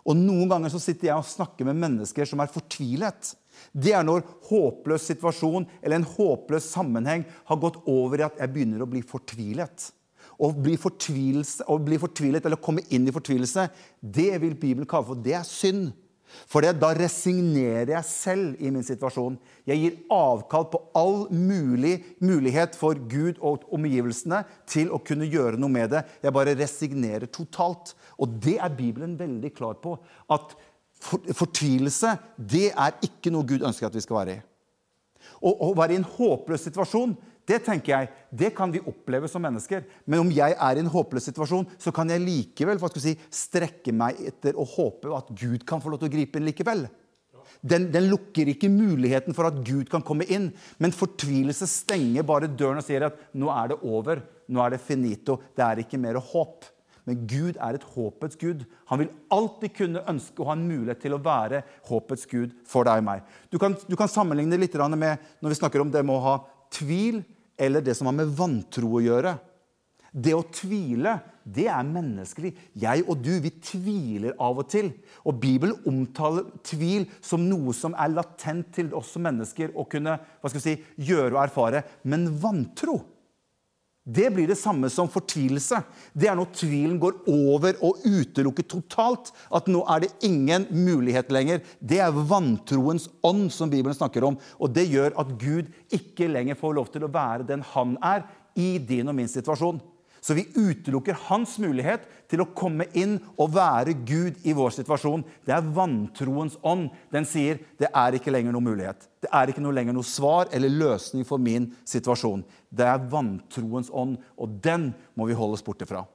Og 0.07 0.15
Noen 0.19 0.49
ganger 0.51 0.71
så 0.71 0.79
sitter 0.83 1.09
jeg 1.09 1.19
og 1.19 1.27
snakker 1.27 1.67
med 1.67 1.79
mennesker 1.79 2.27
som 2.27 2.41
er 2.43 2.51
fortvilet. 2.51 3.33
Det 3.71 3.93
er 3.95 4.05
når 4.07 4.23
håpløs 4.49 5.05
situasjon 5.11 5.67
eller 5.81 5.99
en 5.99 6.07
håpløs 6.15 6.71
sammenheng 6.73 7.27
har 7.47 7.59
gått 7.59 7.79
over 7.91 8.19
i 8.19 8.25
at 8.25 8.39
jeg 8.39 8.51
begynner 8.55 8.83
å 8.83 8.89
bli 8.89 9.03
fortvilet. 9.07 9.91
Å 10.39 10.49
bli, 10.55 10.77
å 10.77 11.75
bli 11.81 11.99
fortvilet 12.01 12.45
eller 12.45 12.61
komme 12.61 12.85
inn 12.89 13.05
i 13.07 13.13
fortvilelse, 13.13 13.67
det 14.01 14.31
vil 14.41 14.55
Bibelen 14.57 14.89
kalle 14.89 15.11
for 15.11 15.21
det 15.25 15.35
er 15.37 15.45
synd. 15.47 15.91
For 16.49 16.65
da 16.65 16.89
resignerer 16.97 17.93
jeg 17.95 18.07
selv 18.07 18.61
i 18.63 18.71
min 18.73 18.85
situasjon. 18.85 19.35
Jeg 19.69 19.81
gir 19.81 19.97
avkall 20.13 20.65
på 20.71 20.81
all 20.97 21.17
mulig 21.29 21.95
mulighet 22.23 22.77
for 22.77 22.97
Gud 23.09 23.37
og 23.37 23.67
omgivelsene 23.73 24.43
til 24.69 24.91
å 24.93 25.01
kunne 25.05 25.29
gjøre 25.29 25.59
noe 25.61 25.71
med 25.73 25.93
det. 25.93 26.03
Jeg 26.23 26.35
bare 26.35 26.55
resignerer 26.57 27.29
totalt. 27.29 27.93
Og 28.17 28.39
det 28.43 28.57
er 28.57 28.77
Bibelen 28.77 29.17
veldig 29.19 29.53
klar 29.55 29.77
på. 29.83 29.97
At 30.33 30.55
fortvilelse, 31.03 32.15
det 32.37 32.71
er 32.71 32.97
ikke 33.05 33.33
noe 33.33 33.47
Gud 33.47 33.65
ønsker 33.65 33.89
at 33.89 33.97
vi 33.97 34.03
skal 34.03 34.21
være 34.21 34.39
i. 34.39 34.43
Å 35.43 35.71
være 35.75 35.95
i 35.95 35.99
en 35.99 36.07
håpløs 36.07 36.65
situasjon, 36.67 37.15
det 37.49 37.59
tenker 37.65 37.91
jeg, 37.91 38.09
det 38.31 38.53
kan 38.55 38.71
vi 38.71 38.81
oppleve 38.87 39.27
som 39.31 39.43
mennesker. 39.43 39.83
Men 40.07 40.23
om 40.23 40.31
jeg 40.31 40.55
er 40.55 40.79
i 40.79 40.83
en 40.83 40.91
håpløs 40.91 41.27
situasjon, 41.27 41.67
så 41.81 41.91
kan 41.95 42.11
jeg 42.11 42.23
likevel 42.23 42.79
hva 42.79 42.89
skal 42.91 43.03
si, 43.03 43.15
strekke 43.33 43.95
meg 43.95 44.21
etter 44.31 44.55
og 44.55 44.69
håpe 44.77 45.11
at 45.17 45.31
Gud 45.35 45.65
kan 45.67 45.83
få 45.83 45.91
lov 45.91 46.03
til 46.03 46.11
å 46.11 46.15
gripe 46.15 46.39
inn 46.39 46.47
likevel. 46.47 46.85
Den, 47.63 47.89
den, 47.93 48.09
lukker 48.11 48.49
ikke 48.51 48.71
muligheten 48.71 49.35
for 49.35 49.47
at 49.47 49.59
Gud 49.63 49.89
kan 49.91 50.03
komme 50.03 50.27
inn. 50.31 50.49
Men 50.83 50.95
fortvilelse 50.95 51.67
stenger 51.69 52.25
bare 52.27 52.51
døren 52.51 52.81
og 52.81 52.87
sier 52.87 53.07
at 53.07 53.19
nå 53.39 53.51
er 53.53 53.73
det 53.73 53.81
over. 53.83 54.23
Nå 54.51 54.63
er 54.63 54.75
det 54.75 54.83
finito. 54.83 55.39
Det 55.55 55.65
er 55.65 55.83
ikke 55.83 55.99
mer 56.01 56.19
håp. 56.19 56.69
Men 57.07 57.25
Gud 57.27 57.57
er 57.59 57.75
et 57.75 57.85
håpets 57.95 58.37
gud. 58.39 58.63
Han 58.87 59.01
vil 59.01 59.11
alltid 59.35 59.75
kunne 59.75 60.03
ønske 60.07 60.39
å 60.39 60.47
ha 60.47 60.55
en 60.55 60.67
mulighet 60.69 61.01
til 61.03 61.17
å 61.17 61.21
være 61.23 61.63
håpets 61.89 62.27
gud 62.31 62.53
for 62.67 62.87
deg 62.87 63.01
og 63.01 63.07
meg. 63.09 63.25
Du 63.51 63.59
kan, 63.59 63.75
du 63.75 63.97
kan 63.99 64.11
sammenligne 64.11 64.59
litt 64.59 64.77
med 64.95 65.19
når 65.43 65.51
vi 65.51 65.59
snakker 65.59 65.83
om 65.83 65.91
det 65.91 66.03
med 66.05 66.15
å 66.15 66.23
ha 66.23 66.35
tvil 66.73 67.21
eller 67.59 67.83
det 67.85 67.95
som 67.97 68.09
har 68.09 68.17
med 68.17 68.33
vantro 68.37 68.95
å 68.97 69.03
gjøre. 69.03 69.35
Det 70.13 70.33
å 70.37 70.43
tvile, 70.53 71.15
det 71.43 71.65
er 71.73 71.87
menneskelig. 71.87 72.51
Jeg 72.77 73.05
og 73.09 73.21
du, 73.25 73.31
vi 73.41 73.49
tviler 73.63 74.35
av 74.41 74.61
og 74.61 74.67
til. 74.69 74.91
Og 75.25 75.39
Bibelen 75.41 75.79
omtaler 75.89 76.45
tvil 76.65 77.07
som 77.23 77.45
noe 77.49 77.73
som 77.77 77.97
er 77.97 78.13
latent 78.13 78.69
til 78.75 78.91
oss 78.93 79.13
som 79.15 79.25
mennesker 79.25 79.73
å 79.73 79.87
kunne 79.89 80.15
hva 80.19 80.51
skal 80.51 80.59
vi 80.59 80.65
si, 80.67 80.75
gjøre 81.09 81.33
og 81.33 81.41
erfare. 81.47 81.83
Men 82.05 82.29
vantro, 82.41 82.99
det 84.03 84.33
blir 84.35 84.49
det 84.51 84.59
samme 84.59 84.89
som 84.91 85.07
fortvilelse. 85.07 85.77
Det 86.11 86.27
er 86.27 86.35
når 86.35 86.49
tvilen 86.59 86.97
går 86.99 87.21
over 87.31 87.77
og 87.87 88.03
utelukker 88.03 88.65
totalt. 88.67 89.31
At 89.47 89.69
nå 89.71 89.85
er 89.87 90.03
det 90.03 90.11
ingen 90.27 90.67
mulighet 90.75 91.31
lenger. 91.31 91.61
Det 91.79 92.01
er 92.03 92.11
vantroens 92.11 93.07
ånd 93.23 93.47
som 93.55 93.71
Bibelen 93.71 93.95
snakker 93.95 94.27
om. 94.27 94.35
Og 94.59 94.75
det 94.75 94.89
gjør 94.91 95.15
at 95.23 95.31
Gud 95.39 95.71
ikke 95.95 96.27
lenger 96.27 96.59
får 96.59 96.75
lov 96.75 96.91
til 96.91 97.07
å 97.07 97.11
være 97.13 97.47
den 97.47 97.63
han 97.71 97.95
er 98.03 98.27
i 98.59 98.75
din 98.77 99.07
og 99.07 99.15
min 99.15 99.31
situasjon. 99.31 99.79
Så 100.23 100.33
vi 100.37 100.45
utelukker 100.55 101.17
hans 101.27 101.57
mulighet 101.59 102.05
til 102.31 102.39
å 102.39 102.47
komme 102.55 102.85
inn 102.95 103.17
og 103.35 103.51
være 103.57 103.91
Gud 104.07 104.37
i 104.47 104.53
vår 104.55 104.71
situasjon. 104.71 105.25
Det 105.43 105.51
er 105.51 105.67
vantroens 105.75 106.55
ånd. 106.63 106.93
Den 107.11 107.27
sier 107.27 107.59
det 107.81 107.89
er 107.91 108.15
ikke 108.15 108.31
lenger 108.31 108.55
noe 108.55 108.63
mulighet. 108.63 109.03
Det 109.19 109.27
er 109.35 109.51
ikke 109.51 109.63
noe 109.65 109.75
lenger 109.75 109.97
noe 109.97 110.07
svar 110.07 110.47
eller 110.55 110.71
løsning 110.71 111.27
for 111.27 111.43
min 111.43 111.67
situasjon. 111.83 112.45
Det 112.71 112.87
er 112.87 113.03
vantroens 113.11 113.91
ånd, 113.91 114.15
og 114.39 114.55
den 114.63 114.93
må 115.19 115.27
vi 115.27 115.35
holde 115.35 115.59
oss 115.59 115.65
borte 115.65 115.89
fra. 115.89 116.05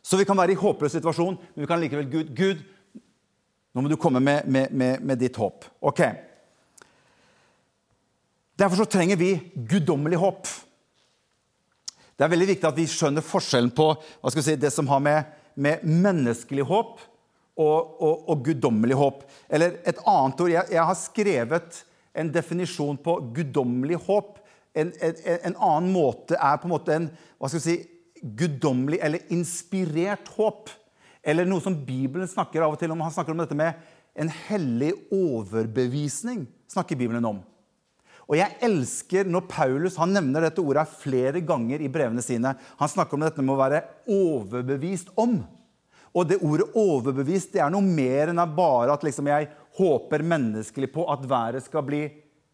Så 0.00 0.16
vi 0.16 0.24
kan 0.24 0.40
være 0.40 0.56
i 0.56 0.60
håpløs 0.64 0.96
situasjon, 0.96 1.36
men 1.36 1.64
vi 1.64 1.68
kan 1.68 1.84
likevel 1.84 2.08
Gud, 2.08 2.32
Gud, 2.36 2.64
nå 3.74 3.84
må 3.84 3.92
du 3.92 4.00
komme 4.00 4.24
med, 4.24 4.48
med, 4.48 4.72
med, 4.72 5.04
med 5.04 5.20
ditt 5.20 5.36
håp. 5.36 5.68
Ok. 5.84 6.06
Derfor 8.56 8.80
så 8.80 8.88
trenger 8.88 9.20
vi 9.20 9.34
guddommelig 9.52 10.24
håp. 10.24 10.48
Det 12.14 12.24
er 12.24 12.30
veldig 12.30 12.50
viktig 12.52 12.68
at 12.68 12.78
vi 12.78 12.86
skjønner 12.90 13.24
forskjellen 13.26 13.72
på 13.74 13.88
si, 14.30 14.54
det 14.60 14.70
som 14.70 14.88
har 14.90 15.02
med, 15.02 15.32
med 15.54 15.82
menneskelig 15.82 16.66
håp 16.68 17.00
og, 17.58 17.78
og, 18.02 18.28
og, 18.28 18.44
guddommelig 18.46 18.98
håp. 18.98 19.24
Eller 19.50 19.80
et 19.86 19.98
annet 20.10 20.42
ord 20.42 20.52
jeg, 20.52 20.70
jeg, 20.74 20.86
har 20.90 20.98
skrevet 20.98 21.80
en 22.14 22.30
definisjon 22.34 22.98
på 23.02 23.16
guddommelig 23.34 23.98
håp. 24.06 24.38
En, 24.74 24.92
en, 25.02 25.18
en, 25.34 25.56
annen 25.56 25.90
måte 25.94 26.38
er 26.38 26.58
på 26.58 26.68
en 26.68 26.74
måte 26.74 26.94
en 26.94 27.10
hva 27.38 27.50
skal 27.50 27.62
vi 27.62 27.66
si, 27.66 27.76
guddommelig 28.38 29.00
eller 29.04 29.34
inspirert 29.34 30.30
håp. 30.36 30.70
Eller 31.24 31.48
noe 31.48 31.62
som 31.64 31.76
Bibelen 31.86 32.30
snakker 32.30 32.62
av 32.64 32.74
og 32.74 32.80
til 32.80 32.92
om. 32.94 33.02
Han 33.04 33.14
snakker 33.14 33.34
om 33.34 33.42
dette 33.42 33.58
med 33.58 33.74
en 34.14 34.30
hellig 34.46 34.92
overbevisning. 35.10 36.46
snakker 36.70 36.98
Bibelen 36.98 37.26
om. 37.26 37.42
Og 38.24 38.38
jeg 38.38 38.56
elsker 38.64 39.28
når 39.28 39.44
Paulus 39.50 39.98
han 40.00 40.14
nevner 40.16 40.46
dette 40.46 40.62
ordet 40.62 40.86
flere 41.02 41.42
ganger 41.44 41.82
i 41.84 41.90
brevene 41.92 42.24
sine. 42.24 42.54
Han 42.80 42.90
snakker 42.90 43.18
om 43.18 43.26
dette 43.26 43.44
med 43.44 43.54
å 43.54 43.60
være 43.60 43.82
overbevist 44.08 45.12
om. 45.20 45.42
Og 46.14 46.28
det 46.30 46.38
ordet 46.46 46.70
'overbevist' 46.72 47.52
det 47.52 47.60
er 47.60 47.72
noe 47.74 47.82
mer 47.82 48.30
enn 48.30 48.42
bare 48.54 48.94
at 48.94 49.02
liksom 49.02 49.26
jeg 49.26 49.48
håper 49.76 50.22
menneskelig 50.22 50.92
på 50.94 51.06
at 51.10 51.26
været 51.26 51.64
skal 51.64 51.82
bli 51.82 52.04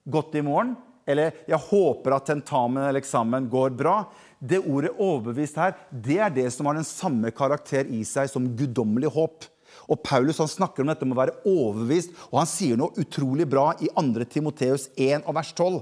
godt 0.08 0.34
i 0.40 0.42
morgen. 0.42 0.76
Eller 1.06 1.34
jeg 1.48 1.58
håper 1.58 2.16
at 2.16 2.26
tentamen 2.26 2.82
eller 2.82 3.00
eksamen 3.00 3.48
går 3.50 3.76
bra. 3.76 4.04
Det 4.40 4.64
ordet 4.64 4.96
'overbevist' 4.96 5.60
her, 5.60 5.74
det 5.90 6.18
er 6.18 6.30
det 6.30 6.52
som 6.52 6.66
har 6.66 6.74
den 6.74 6.84
samme 6.84 7.30
karakter 7.30 7.84
i 7.84 8.02
seg 8.02 8.30
som 8.30 8.48
guddommelig 8.56 9.12
håp. 9.12 9.44
Og 9.88 10.02
Paulus 10.04 10.40
han 10.42 10.50
snakker 10.50 10.82
om 10.82 10.90
dette 10.90 11.06
med 11.06 11.16
å 11.16 11.20
være 11.20 11.38
overbevist, 11.48 12.12
og 12.30 12.42
han 12.42 12.50
sier 12.50 12.80
noe 12.80 12.94
utrolig 13.00 13.46
bra 13.48 13.70
i 13.80 13.90
2. 13.94 14.26
Timoteus 14.30 14.88
1 14.96 15.24
og 15.24 15.36
vers 15.38 15.52
12. 15.56 15.80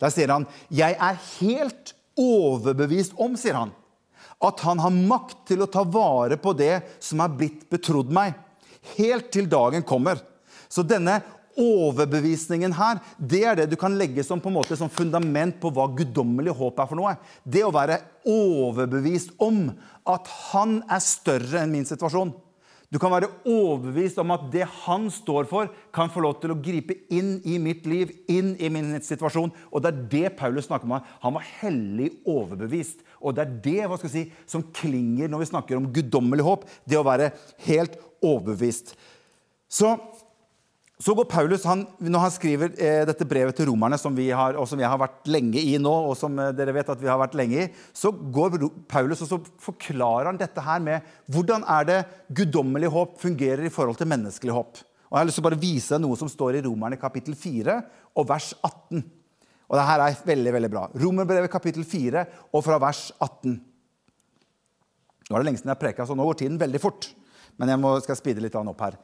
Der 0.00 0.12
sier 0.12 0.32
han, 0.32 0.46
'Jeg 0.70 0.96
er 1.00 1.20
helt 1.40 1.94
overbevist 2.16 3.14
om', 3.16 3.36
sier 3.36 3.54
han, 3.54 3.72
'at 4.42 4.60
han 4.60 4.78
har 4.78 4.90
makt 4.90 5.46
til 5.46 5.62
å 5.62 5.70
ta 5.70 5.84
vare 5.84 6.36
på 6.36 6.56
det 6.56 6.82
som 7.00 7.20
er 7.20 7.28
blitt 7.28 7.70
betrodd 7.70 8.10
meg', 8.10 8.34
helt 8.96 9.30
til 9.32 9.48
dagen 9.48 9.82
kommer. 9.82 10.20
Så 10.68 10.82
denne 10.86 11.22
overbevisningen 11.56 12.74
her, 12.76 13.00
det 13.18 13.44
er 13.44 13.56
det 13.56 13.70
du 13.70 13.76
kan 13.80 13.96
legge 13.96 14.24
som, 14.24 14.40
på 14.40 14.50
en 14.50 14.58
måte, 14.58 14.76
som 14.76 14.92
fundament 14.92 15.58
på 15.60 15.72
hva 15.72 15.88
guddommelig 15.96 16.52
håp 16.56 16.78
er 16.78 16.90
for 16.90 16.98
noe. 16.98 17.14
Det 17.44 17.64
å 17.64 17.72
være 17.74 18.00
overbevist 18.28 19.32
om 19.42 19.70
at 20.06 20.28
han 20.52 20.82
er 20.90 21.00
større 21.00 21.62
enn 21.62 21.72
min 21.72 21.88
situasjon. 21.88 22.34
Du 22.92 23.00
kan 23.02 23.10
være 23.10 23.28
overbevist 23.50 24.18
om 24.22 24.30
at 24.30 24.44
det 24.52 24.66
han 24.84 25.08
står 25.10 25.48
for, 25.50 25.70
kan 25.94 26.10
få 26.12 26.22
lov 26.22 26.36
til 26.42 26.54
å 26.54 26.58
gripe 26.62 26.94
inn 27.12 27.40
i 27.42 27.56
mitt 27.62 27.86
liv, 27.90 28.12
inn 28.30 28.52
i 28.62 28.70
min 28.70 28.92
situasjon. 29.02 29.50
Og 29.72 29.82
det 29.82 29.90
er 29.90 30.04
det 30.12 30.34
Paulus 30.38 30.68
snakker 30.68 30.86
om. 30.86 31.00
Han 31.24 31.34
var 31.34 31.48
hellig 31.58 32.12
overbevist. 32.22 33.02
Og 33.18 33.34
det 33.34 33.42
er 33.42 33.56
det 33.64 33.88
hva 33.90 33.98
skal 33.98 34.12
jeg 34.12 34.28
si, 34.28 34.44
som 34.46 34.64
klinger 34.76 35.32
når 35.32 35.42
vi 35.42 35.50
snakker 35.50 35.80
om 35.80 35.90
guddommelig 35.94 36.46
håp. 36.46 36.68
Det 36.86 37.00
å 37.00 37.06
være 37.06 37.32
helt 37.66 37.98
overbevist. 38.22 38.94
Så 39.66 39.96
så 40.96 41.12
går 41.12 41.26
Paulus, 41.28 41.64
han, 41.68 41.82
Når 42.00 42.22
han 42.22 42.32
skriver 42.32 42.70
eh, 42.80 43.02
dette 43.04 43.26
brevet 43.28 43.56
til 43.58 43.68
romerne, 43.68 43.98
som 44.00 44.14
vi 44.16 44.30
har, 44.32 44.56
og 44.56 44.64
som 44.68 44.80
jeg 44.80 44.88
har 44.88 45.00
vært 45.00 45.28
lenge 45.28 45.60
i 45.60 45.74
nå, 45.76 45.92
og 45.92 46.14
som 46.16 46.38
eh, 46.40 46.54
dere 46.56 46.72
vet 46.72 46.88
at 46.88 47.02
vi 47.02 47.10
har 47.10 47.20
vært 47.20 47.36
lenge 47.36 47.66
i, 47.66 47.66
så 47.92 48.08
går 48.12 48.56
Paulus 48.88 49.20
og 49.26 49.28
så 49.28 49.38
forklarer 49.60 50.30
han 50.30 50.40
dette 50.40 50.64
her 50.64 50.80
med 50.80 51.04
hvordan 51.28 51.66
er 51.68 51.88
det 51.90 51.98
guddommelig 52.38 52.88
håp 52.94 53.20
fungerer 53.20 53.66
i 53.68 53.72
forhold 53.72 54.00
til 54.00 54.08
menneskelig 54.08 54.56
håp. 54.56 54.80
Og 55.06 55.12
Jeg 55.12 55.20
har 55.20 55.28
lyst 55.28 55.38
til 55.38 55.44
å 55.44 55.48
bare 55.50 55.60
vise 55.60 55.92
deg 55.94 56.02
noe 56.06 56.16
som 56.18 56.32
står 56.32 56.56
i 56.58 56.64
Romerne 56.64 56.98
kapittel 56.98 57.36
4 57.38 57.76
og 58.16 58.28
vers 58.32 58.54
18. 58.64 59.04
Og 59.66 59.76
det 59.76 59.86
her 59.90 60.02
er 60.02 60.18
veldig 60.32 60.56
veldig 60.56 60.72
bra. 60.72 60.86
Romerbrevet 60.96 61.52
kapittel 61.52 61.84
4 61.84 62.24
og 62.56 62.64
fra 62.64 62.80
vers 62.82 63.10
18. 63.20 63.52
Nå 65.26 65.36
er 65.36 65.42
det 65.42 65.50
lenge 65.50 65.60
siden 65.60 65.74
jeg 65.74 65.82
preka, 65.82 66.06
så 66.08 66.16
nå 66.16 66.24
går 66.24 66.40
tiden 66.40 66.58
veldig 66.60 66.80
fort. 66.80 67.10
Men 67.60 67.72
jeg 67.72 67.80
må, 67.82 67.94
skal 68.04 68.18
speede 68.18 68.42
litt 68.44 68.56
opp 68.56 68.84
her. 68.84 68.98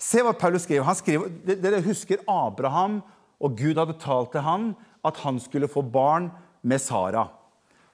Se 0.00 0.22
hva 0.24 0.32
Paulus 0.32 0.64
skriver. 0.64 0.86
Han 0.88 0.96
skriver 0.96 1.58
dere 1.60 1.82
husker 1.84 2.22
Abraham, 2.28 3.00
og 3.40 3.58
Gud 3.58 3.76
hadde 3.80 3.98
talt 4.00 4.32
til 4.32 4.44
han 4.44 4.72
at 5.06 5.20
han 5.22 5.40
skulle 5.40 5.68
få 5.70 5.82
barn 5.84 6.30
med 6.64 6.80
Sara. 6.82 7.26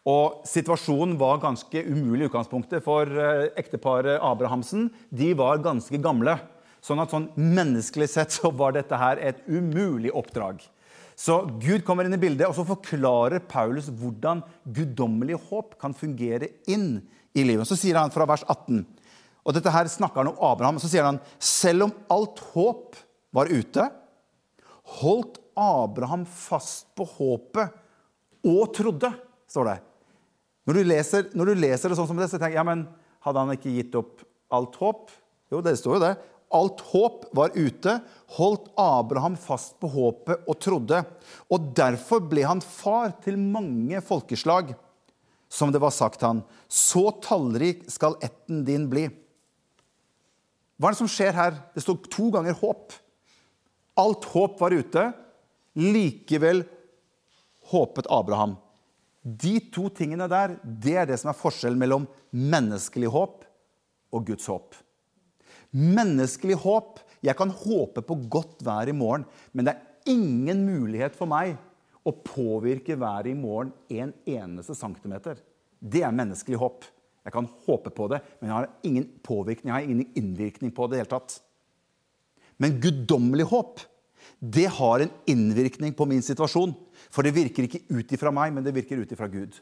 Og 0.07 0.43
Situasjonen 0.47 1.17
var 1.19 1.43
ganske 1.43 1.83
umulig 1.83 2.27
i 2.27 2.29
utgangspunktet, 2.29 2.83
for 2.85 3.11
eh, 3.11 3.49
ekteparet 3.59 4.23
Abrahamsen 4.23 4.89
de 5.11 5.33
var 5.39 5.63
ganske 5.65 5.99
gamle. 6.03 6.37
Sånn 6.83 7.03
at 7.03 7.11
sånn 7.11 7.33
menneskelig 7.35 8.07
sett 8.13 8.35
så 8.37 8.53
var 8.55 8.77
dette 8.77 8.99
her 9.01 9.19
et 9.19 9.43
umulig 9.51 10.13
oppdrag. 10.15 10.63
Så 11.19 11.41
Gud 11.59 11.83
kommer 11.87 12.07
inn 12.07 12.15
i 12.15 12.21
bildet, 12.21 12.47
og 12.47 12.55
så 12.55 12.67
forklarer 12.69 13.43
Paulus 13.51 13.89
hvordan 13.89 14.45
guddommelig 14.77 15.41
håp 15.49 15.75
kan 15.81 15.97
fungere 15.97 16.53
inn 16.71 17.01
i 17.35 17.43
livet. 17.43 17.67
Så 17.67 17.79
sier 17.81 17.99
han 17.99 18.13
fra 18.15 18.29
vers 18.29 18.45
18.: 18.47 18.85
og 19.47 19.55
dette 19.55 19.71
her 19.71 19.87
snakker 19.91 20.25
han 20.25 20.33
om 20.33 20.41
Abraham. 20.43 20.81
Så 20.83 20.91
sier 20.91 21.07
han 21.07 21.21
selv 21.39 21.87
om 21.87 21.95
alt 22.11 22.43
håp 22.53 22.99
var 23.37 23.51
ute, 23.53 23.85
holdt 24.99 25.39
Abraham 25.57 26.27
fast 26.29 26.89
på 26.99 27.07
håpet 27.17 28.47
og 28.47 28.73
trodde, 28.75 29.11
står 29.51 29.71
det. 29.71 29.77
Når 30.67 30.79
du 30.79 30.89
leser, 30.91 31.29
når 31.39 31.51
du 31.51 31.61
leser 31.63 31.91
det 31.91 31.99
sånn 31.99 32.09
som 32.11 32.19
det, 32.19 32.27
så 32.31 32.41
tenker 32.41 32.57
jeg 32.57 32.61
ja, 32.61 32.67
men 32.67 32.89
hadde 33.23 33.43
han 33.43 33.55
ikke 33.55 33.75
gitt 33.75 33.95
opp 33.99 34.25
alt 34.55 34.79
håp? 34.83 35.13
Jo, 35.55 35.63
det 35.63 35.77
står 35.79 35.97
jo 35.97 36.03
det. 36.03 36.15
Alt 36.55 36.83
håp 36.93 37.27
var 37.35 37.55
ute, 37.55 37.97
holdt 38.39 38.69
Abraham 38.79 39.37
fast 39.39 39.77
på 39.83 39.91
håpet 39.91 40.47
og 40.47 40.59
trodde. 40.63 41.01
Og 41.51 41.71
derfor 41.79 42.23
ble 42.23 42.47
han 42.47 42.63
far 42.63 43.15
til 43.23 43.39
mange 43.39 44.03
folkeslag, 44.03 44.75
som 45.51 45.71
det 45.75 45.83
var 45.83 45.95
sagt 45.95 46.23
han. 46.27 46.43
Så 46.67 47.09
tallrik 47.23 47.85
skal 47.91 48.19
ætten 48.23 48.65
din 48.67 48.87
bli. 48.91 49.07
Hva 50.77 50.91
er 50.91 50.95
det 50.95 51.01
som 51.01 51.11
skjer 51.11 51.37
her? 51.37 51.57
Det 51.75 51.85
står 51.85 52.03
to 52.13 52.29
ganger 52.35 52.57
håp. 52.61 52.95
Alt 53.97 54.29
håp 54.33 54.61
var 54.61 54.77
ute. 54.77 55.09
Likevel 55.77 56.65
håpet 57.73 58.09
Abraham. 58.13 58.57
De 59.27 59.57
to 59.75 59.89
tingene 59.91 60.29
der, 60.31 60.55
det 60.63 60.95
er 61.01 61.09
det 61.09 61.19
som 61.21 61.33
er 61.33 61.39
forskjellen 61.39 61.81
mellom 61.81 62.05
menneskelig 62.31 63.11
håp 63.11 63.43
og 64.15 64.29
Guds 64.29 64.47
håp. 64.51 64.77
Menneskelig 65.77 66.61
håp 66.63 67.03
Jeg 67.25 67.35
kan 67.35 67.51
håpe 67.51 68.05
på 68.07 68.15
godt 68.31 68.61
vær 68.63 68.87
i 68.87 68.95
morgen, 68.95 69.25
men 69.51 69.67
det 69.67 69.73
er 69.73 70.13
ingen 70.13 70.61
mulighet 70.63 71.17
for 71.17 71.27
meg 71.27 71.57
å 72.07 72.13
påvirke 72.23 72.95
været 73.01 73.33
i 73.33 73.35
morgen 73.35 73.73
en 73.91 74.13
eneste 74.29 74.77
centimeter. 74.79 75.41
Det 75.81 76.05
er 76.07 76.15
menneskelig 76.15 76.61
håp. 76.61 76.85
Jeg 77.27 77.35
kan 77.35 77.49
håpe 77.67 77.91
på 77.91 78.07
det, 78.13 78.21
men 78.39 78.51
jeg 78.51 78.55
har 78.55 78.71
ingen 78.87 79.07
påvirkning, 79.27 79.73
jeg 79.73 79.77
har 79.77 79.89
ingen 79.89 80.19
innvirkning 80.19 80.71
på 80.75 80.87
det. 80.87 80.97
i 80.97 81.03
hele 81.03 81.11
tatt. 81.11 81.41
Men 82.63 82.79
guddommelig 82.81 83.49
håp 83.51 83.83
det 84.39 84.67
har 84.67 85.01
en 85.01 85.13
innvirkning 85.31 85.95
på 85.97 86.07
min 86.07 86.23
situasjon. 86.23 86.75
For 87.13 87.25
det 87.25 87.35
virker 87.37 87.67
ikke 87.67 87.85
ut 87.89 88.13
ifra 88.13 88.33
meg, 88.35 88.53
men 88.55 88.65
det 88.65 88.75
virker 88.77 89.01
ut 89.01 89.13
ifra 89.13 89.29
Gud. 89.31 89.57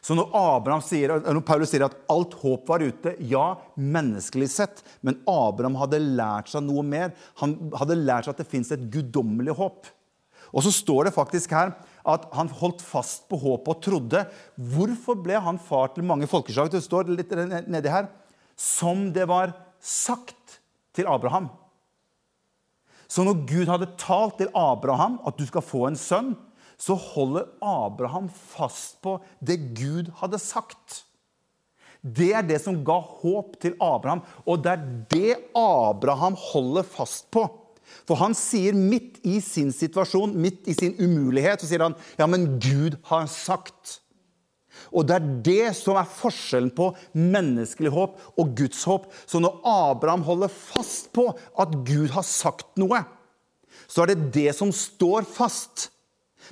Så 0.00 0.16
når, 0.16 0.30
Abraham 0.32 0.80
sier, 0.84 1.12
når 1.20 1.42
Paulus 1.44 1.72
sier 1.74 1.84
at 1.84 1.96
alt 2.08 2.34
håp 2.40 2.68
var 2.70 2.80
ute, 2.80 3.12
ja, 3.28 3.58
menneskelig 3.76 4.48
sett, 4.48 4.80
men 5.04 5.18
Abraham 5.28 5.76
hadde 5.76 6.00
lært 6.00 6.48
seg 6.52 6.64
noe 6.64 6.84
mer. 6.86 7.12
Han 7.42 7.56
hadde 7.76 7.98
lært 8.00 8.26
seg 8.26 8.34
at 8.34 8.40
det 8.40 8.48
fins 8.48 8.72
et 8.72 8.86
guddommelig 8.92 9.58
håp. 9.58 9.90
Og 10.50 10.64
så 10.64 10.72
står 10.74 11.08
det 11.08 11.14
faktisk 11.14 11.52
her 11.54 11.74
at 12.08 12.26
han 12.36 12.50
holdt 12.60 12.82
fast 12.84 13.26
på 13.30 13.38
håpet 13.40 13.72
og 13.72 13.82
trodde. 13.84 14.24
Hvorfor 14.56 15.18
ble 15.20 15.40
han 15.40 15.60
far 15.60 15.92
til 15.94 16.06
mange 16.06 16.28
folkeslag? 16.30 16.70
Det 16.72 16.82
står 16.84 17.12
litt 17.12 17.32
nedi 17.68 17.92
her. 17.92 18.10
Som 18.56 19.08
det 19.14 19.26
var 19.30 19.54
sagt 19.80 20.60
til 20.96 21.08
Abraham. 21.08 21.48
Så 23.10 23.24
når 23.26 23.42
Gud 23.48 23.70
hadde 23.70 23.90
talt 23.98 24.38
til 24.38 24.50
Abraham 24.54 25.18
at 25.26 25.38
du 25.38 25.46
skal 25.48 25.64
få 25.66 25.86
en 25.88 25.98
sønn, 25.98 26.34
så 26.80 26.94
holder 26.96 27.48
Abraham 27.60 28.30
fast 28.30 29.00
på 29.04 29.18
det 29.44 29.58
Gud 29.76 30.08
hadde 30.22 30.40
sagt. 30.40 31.02
Det 32.00 32.30
er 32.32 32.46
det 32.46 32.60
som 32.62 32.78
ga 32.84 32.96
håp 32.96 33.58
til 33.60 33.74
Abraham, 33.76 34.22
og 34.48 34.62
det 34.64 34.72
er 34.72 34.86
det 35.12 35.34
Abraham 35.58 36.38
holder 36.40 36.86
fast 36.86 37.28
på. 37.34 37.44
For 38.08 38.18
han 38.20 38.36
sier 38.36 38.76
midt 38.76 39.20
i 39.26 39.38
sin 39.44 39.72
situasjon, 39.74 40.34
midt 40.34 40.68
i 40.70 40.76
sin 40.76 40.96
umulighet, 41.00 41.62
så 41.62 41.70
sier 41.70 41.84
han 41.84 41.96
ja, 42.18 42.28
men 42.30 42.56
Gud 42.62 42.98
har 43.10 43.28
sagt. 43.30 44.00
Og 44.90 45.06
det 45.06 45.16
er 45.18 45.30
det 45.44 45.70
som 45.78 45.98
er 45.98 46.08
forskjellen 46.08 46.72
på 46.74 46.90
menneskelig 47.14 47.92
håp 47.94 48.18
og 48.40 48.52
Guds 48.58 48.82
håp. 48.88 49.08
Så 49.26 49.42
når 49.42 49.60
Abraham 49.66 50.24
holder 50.26 50.52
fast 50.52 51.10
på 51.16 51.28
at 51.30 51.74
Gud 51.86 52.10
har 52.14 52.26
sagt 52.26 52.70
noe, 52.80 53.02
så 53.90 54.04
er 54.04 54.12
det 54.12 54.30
det 54.34 54.50
som 54.56 54.72
står 54.74 55.26
fast. 55.28 55.90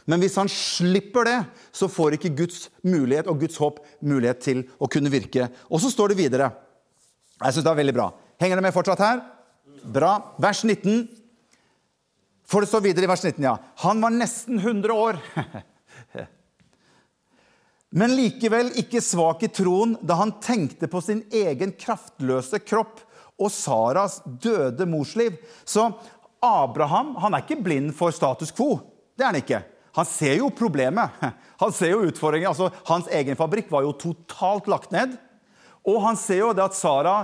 Men 0.08 0.22
hvis 0.22 0.36
han 0.38 0.50
slipper 0.52 1.26
det, 1.26 1.38
så 1.74 1.88
får 1.90 2.16
ikke 2.16 2.34
Guds 2.38 2.68
mulighet 2.86 3.28
og 3.30 3.40
Guds 3.42 3.58
håp 3.60 3.80
mulighet 4.04 4.42
til 4.44 4.64
å 4.78 4.88
kunne 4.90 5.12
virke. 5.12 5.48
Og 5.72 5.82
så 5.82 5.90
står 5.92 6.12
det 6.12 6.20
videre. 6.20 6.50
Jeg 7.38 7.54
syns 7.54 7.66
det 7.66 7.72
er 7.72 7.80
veldig 7.82 7.96
bra. 7.96 8.08
Henger 8.42 8.58
det 8.58 8.66
med 8.66 8.74
fortsatt 8.74 9.02
her? 9.02 9.22
Bra. 9.94 10.12
Vers 10.42 10.64
19. 10.66 11.06
For 12.48 12.64
det 12.64 12.70
står 12.70 12.86
videre 12.86 13.04
i 13.04 13.10
vers 13.10 13.24
19, 13.24 13.44
ja. 13.44 13.56
Han 13.84 14.00
var 14.00 14.14
nesten 14.14 14.58
100 14.58 14.94
år. 14.94 15.18
Men 17.98 18.14
likevel 18.16 18.70
ikke 18.80 19.00
svak 19.04 19.42
i 19.44 19.50
troen 19.52 19.94
da 20.04 20.18
han 20.20 20.34
tenkte 20.44 20.88
på 20.92 21.00
sin 21.04 21.22
egen 21.32 21.72
kraftløse 21.76 22.60
kropp 22.64 23.00
og 23.38 23.52
Saras 23.52 24.18
døde 24.24 24.86
morsliv. 24.88 25.36
Så 25.64 25.86
Abraham 26.44 27.14
han 27.22 27.34
er 27.34 27.44
ikke 27.44 27.62
blind 27.64 27.94
for 27.96 28.12
status 28.14 28.52
quo. 28.54 28.78
Det 29.16 29.24
er 29.24 29.32
han 29.32 29.40
ikke. 29.40 29.62
Han 29.98 30.08
ser 30.08 30.36
jo 30.38 30.50
problemet. 30.54 31.10
Han 31.58 31.72
ser 31.74 31.90
jo 31.90 32.04
utfordringen. 32.06 32.52
Altså, 32.52 32.68
hans 32.86 33.08
egen 33.10 33.34
fabrikk 33.34 33.66
var 33.72 33.82
jo 33.82 33.96
totalt 33.98 34.68
lagt 34.70 34.92
ned. 34.94 35.16
Og 35.82 35.96
han 36.04 36.14
ser 36.14 36.44
jo 36.44 36.52
det 36.54 36.62
at 36.62 36.76
Sara 36.78 37.14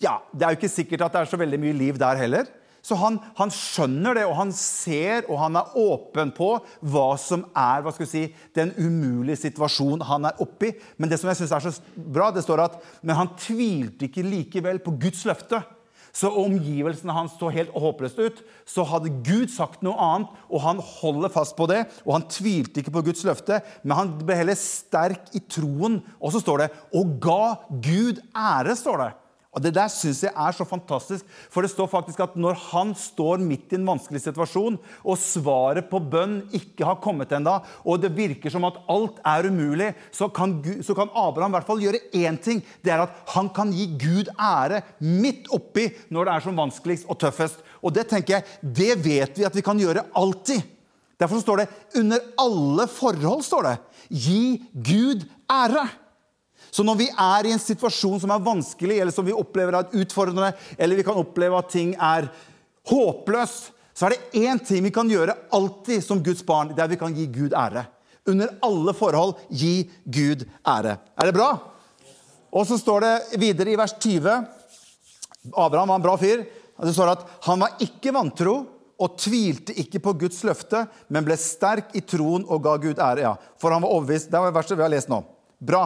ja, 0.00 0.14
Det 0.32 0.46
er 0.46 0.54
jo 0.54 0.58
ikke 0.62 0.70
sikkert 0.72 1.04
at 1.04 1.12
det 1.12 1.20
er 1.20 1.28
så 1.28 1.38
veldig 1.42 1.58
mye 1.60 1.74
liv 1.76 1.98
der 2.00 2.16
heller. 2.22 2.48
Så 2.84 2.98
han, 3.00 3.16
han, 3.38 3.52
skjønner 3.52 4.18
det, 4.18 4.26
og 4.28 4.36
han 4.36 4.50
ser 4.52 5.24
og 5.30 5.38
han 5.40 5.56
er 5.56 5.76
åpen 5.80 6.34
på 6.36 6.50
hva 6.84 7.06
som 7.20 7.46
er 7.56 7.84
hva 7.84 7.94
skal 7.96 8.08
si, 8.10 8.26
den 8.56 8.74
umulige 8.76 9.40
situasjonen 9.46 10.04
han 10.04 10.28
er 10.28 10.42
oppi. 10.44 10.74
Men 11.00 11.08
det 11.08 11.20
som 11.20 11.30
jeg 11.30 11.40
synes 11.40 11.54
er 11.56 11.64
så 11.64 11.72
bra, 11.96 12.28
det 12.34 12.44
står 12.44 12.66
at 12.66 12.76
men 13.00 13.16
han 13.16 13.32
tvilte 13.40 14.10
ikke 14.10 14.26
likevel 14.26 14.82
på 14.84 14.98
Guds 15.00 15.24
løfte. 15.28 15.62
Så 16.14 16.28
omgivelsene 16.30 17.14
hans 17.16 17.34
så 17.40 17.48
helt 17.50 17.72
håpløst 17.74 18.20
ut. 18.22 18.44
Så 18.70 18.84
hadde 18.86 19.10
Gud 19.26 19.50
sagt 19.50 19.82
noe 19.82 19.98
annet, 19.98 20.30
og 20.46 20.62
han 20.62 20.78
holder 20.78 21.32
fast 21.34 21.56
på 21.58 21.66
det. 21.72 21.80
Og 22.04 22.14
han 22.18 22.28
tvilte 22.30 22.84
ikke 22.84 22.94
på 22.94 23.02
Guds 23.08 23.24
løfte, 23.26 23.58
men 23.82 23.96
han 23.98 24.12
ble 24.20 24.38
heller 24.38 24.58
sterk 24.58 25.32
i 25.34 25.42
troen. 25.42 25.98
Og 26.20 26.36
så 26.36 26.44
står 26.44 26.58
det 26.62 26.70
'og 26.94 27.18
ga 27.20 27.56
Gud 27.82 28.22
ære'. 28.30 28.76
står 28.76 28.98
det. 29.02 29.12
Og 29.54 29.62
Det 29.62 29.70
der 29.74 29.90
syns 29.92 30.24
jeg 30.24 30.34
er 30.34 30.54
så 30.56 30.66
fantastisk. 30.66 31.26
For 31.50 31.62
det 31.62 31.70
står 31.70 31.86
faktisk 31.90 32.20
at 32.24 32.34
når 32.34 32.58
han 32.72 32.90
står 32.98 33.38
midt 33.38 33.72
i 33.72 33.78
en 33.78 33.86
vanskelig 33.86 34.24
situasjon, 34.24 34.78
og 35.04 35.20
svaret 35.20 35.86
på 35.90 36.00
bønn 36.02 36.40
ikke 36.56 36.86
har 36.88 36.98
kommet 37.02 37.32
ennå, 37.32 37.60
og 37.86 38.02
det 38.02 38.10
virker 38.16 38.50
som 38.50 38.66
at 38.66 38.80
alt 38.90 39.20
er 39.22 39.46
umulig, 39.46 39.92
så 40.10 40.28
kan, 40.28 40.58
Gud, 40.64 40.82
så 40.82 40.96
kan 40.98 41.12
Abraham 41.14 41.54
i 41.54 41.58
hvert 41.58 41.70
fall 41.70 41.82
gjøre 41.84 42.02
én 42.18 42.38
ting. 42.42 42.64
Det 42.82 42.92
er 42.92 43.06
at 43.06 43.14
han 43.36 43.50
kan 43.54 43.70
gi 43.74 43.86
Gud 43.94 44.32
ære 44.34 44.82
midt 44.98 45.50
oppi 45.54 45.88
når 46.10 46.26
det 46.26 46.34
er 46.34 46.46
som 46.48 46.58
vanskeligst 46.58 47.06
og 47.08 47.20
tøffest. 47.22 47.62
Og 47.84 47.94
det 47.94 48.08
tenker 48.10 48.40
jeg, 48.40 48.48
det 48.62 48.94
vet 49.04 49.38
vi 49.38 49.46
at 49.46 49.54
vi 49.54 49.62
kan 49.64 49.78
gjøre 49.78 50.08
alltid. 50.18 50.62
Derfor 51.20 51.38
står 51.38 51.56
det 51.56 51.68
'under 51.94 52.18
alle 52.38 52.86
forhold'. 52.90 53.42
står 53.42 53.62
det, 53.62 53.78
Gi 54.10 54.62
Gud 54.74 55.24
ære. 55.50 56.03
Så 56.74 56.82
når 56.82 56.98
vi 56.98 57.06
er 57.06 57.46
i 57.46 57.52
en 57.54 57.62
situasjon 57.62 58.18
som 58.24 58.32
er 58.34 58.42
vanskelig, 58.42 58.96
eller 58.98 59.14
som 59.14 59.26
vi 59.26 59.36
opplever 59.36 59.76
er 59.78 59.94
utfordrende, 59.94 60.50
eller 60.74 60.98
vi 60.98 61.06
kan 61.06 61.20
oppleve 61.20 61.60
at 61.60 61.70
ting 61.70 61.92
er 61.94 62.26
håpløst, 62.90 63.70
så 63.94 64.08
er 64.08 64.16
det 64.16 64.40
én 64.42 64.58
ting 64.58 64.82
vi 64.82 64.90
kan 64.90 65.06
gjøre 65.06 65.36
alltid 65.54 66.02
som 66.02 66.22
Guds 66.24 66.42
barn. 66.46 66.72
Det 66.72 66.82
er 66.82 66.88
at 66.88 66.94
vi 66.96 66.98
kan 66.98 67.14
gi 67.14 67.28
Gud 67.30 67.54
ære. 67.54 67.84
Under 68.26 68.50
alle 68.66 68.94
forhold 68.96 69.38
gi 69.54 69.86
Gud 70.02 70.42
ære. 70.66 70.96
Er 71.14 71.30
det 71.30 71.36
bra? 71.36 71.52
Og 72.50 72.66
så 72.66 72.78
står 72.80 73.06
det 73.06 73.38
videre 73.42 73.70
i 73.70 73.78
vers 73.78 73.94
20 74.00 74.34
Abraham 75.52 75.92
var 75.92 76.00
en 76.00 76.02
bra 76.02 76.14
fyr. 76.18 76.42
Det 76.80 76.94
står 76.96 77.12
at 77.12 77.26
han 77.46 77.60
var 77.60 77.82
ikke 77.84 78.14
vantro 78.16 78.54
og 79.04 79.18
tvilte 79.20 79.74
ikke 79.78 80.00
på 80.02 80.14
Guds 80.24 80.40
løfte, 80.46 80.86
men 81.12 81.26
ble 81.26 81.36
sterk 81.38 81.94
i 81.98 82.02
troen 82.02 82.46
og 82.48 82.62
ga 82.64 82.78
Gud 82.82 82.98
ære. 82.98 83.26
Ja, 83.26 83.34
for 83.60 83.74
han 83.74 83.84
var 83.84 83.94
overbevist. 83.94 84.30
Det 84.32 84.40
var 84.40 84.54
verset 84.54 84.78
vi 84.78 84.86
har 84.86 84.90
lest 84.90 85.12
nå. 85.12 85.20
Bra. 85.62 85.84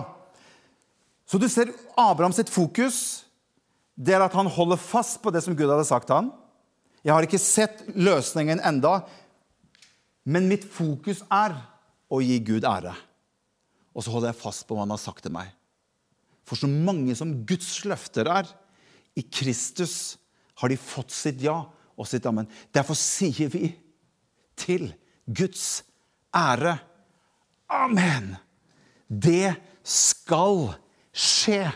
Så 1.28 1.38
du 1.40 1.48
ser 1.52 1.74
Abraham 1.98 2.32
sitt 2.32 2.50
fokus 2.52 3.28
det 3.98 4.14
er 4.14 4.22
at 4.22 4.36
han 4.38 4.46
holder 4.46 4.78
fast 4.78 5.18
på 5.22 5.32
det 5.34 5.42
som 5.42 5.56
Gud 5.58 5.66
hadde 5.66 5.86
sagt 5.88 6.12
han. 6.14 6.30
Jeg 7.02 7.14
har 7.14 7.26
ikke 7.26 7.40
sett 7.42 7.82
løsningen 7.98 8.62
enda, 8.62 9.00
men 10.28 10.46
mitt 10.50 10.66
fokus 10.70 11.24
er 11.26 11.56
å 12.06 12.20
gi 12.22 12.38
Gud 12.46 12.66
ære. 12.68 12.94
Og 13.98 14.04
så 14.04 14.14
holder 14.14 14.30
jeg 14.30 14.38
fast 14.38 14.68
på 14.68 14.76
hva 14.76 14.84
han 14.84 14.94
har 14.94 15.02
sagt 15.02 15.24
til 15.26 15.34
meg. 15.34 15.50
For 16.46 16.60
så 16.60 16.70
mange 16.70 17.16
som 17.18 17.34
Guds 17.48 17.82
løfter 17.90 18.30
er, 18.30 18.46
i 19.18 19.24
Kristus 19.26 20.14
har 20.62 20.70
de 20.70 20.78
fått 20.78 21.10
sitt 21.10 21.42
ja 21.42 21.58
og 21.98 22.06
sitt 22.06 22.26
amen. 22.30 22.46
Derfor 22.70 22.94
sier 22.98 23.50
vi 23.50 23.72
til 24.58 24.92
Guds 25.26 25.82
ære 26.34 26.78
Amen! 27.68 28.36
Det 29.08 29.52
skal 29.84 30.70
skje 30.70 30.87
skje. 31.18 31.66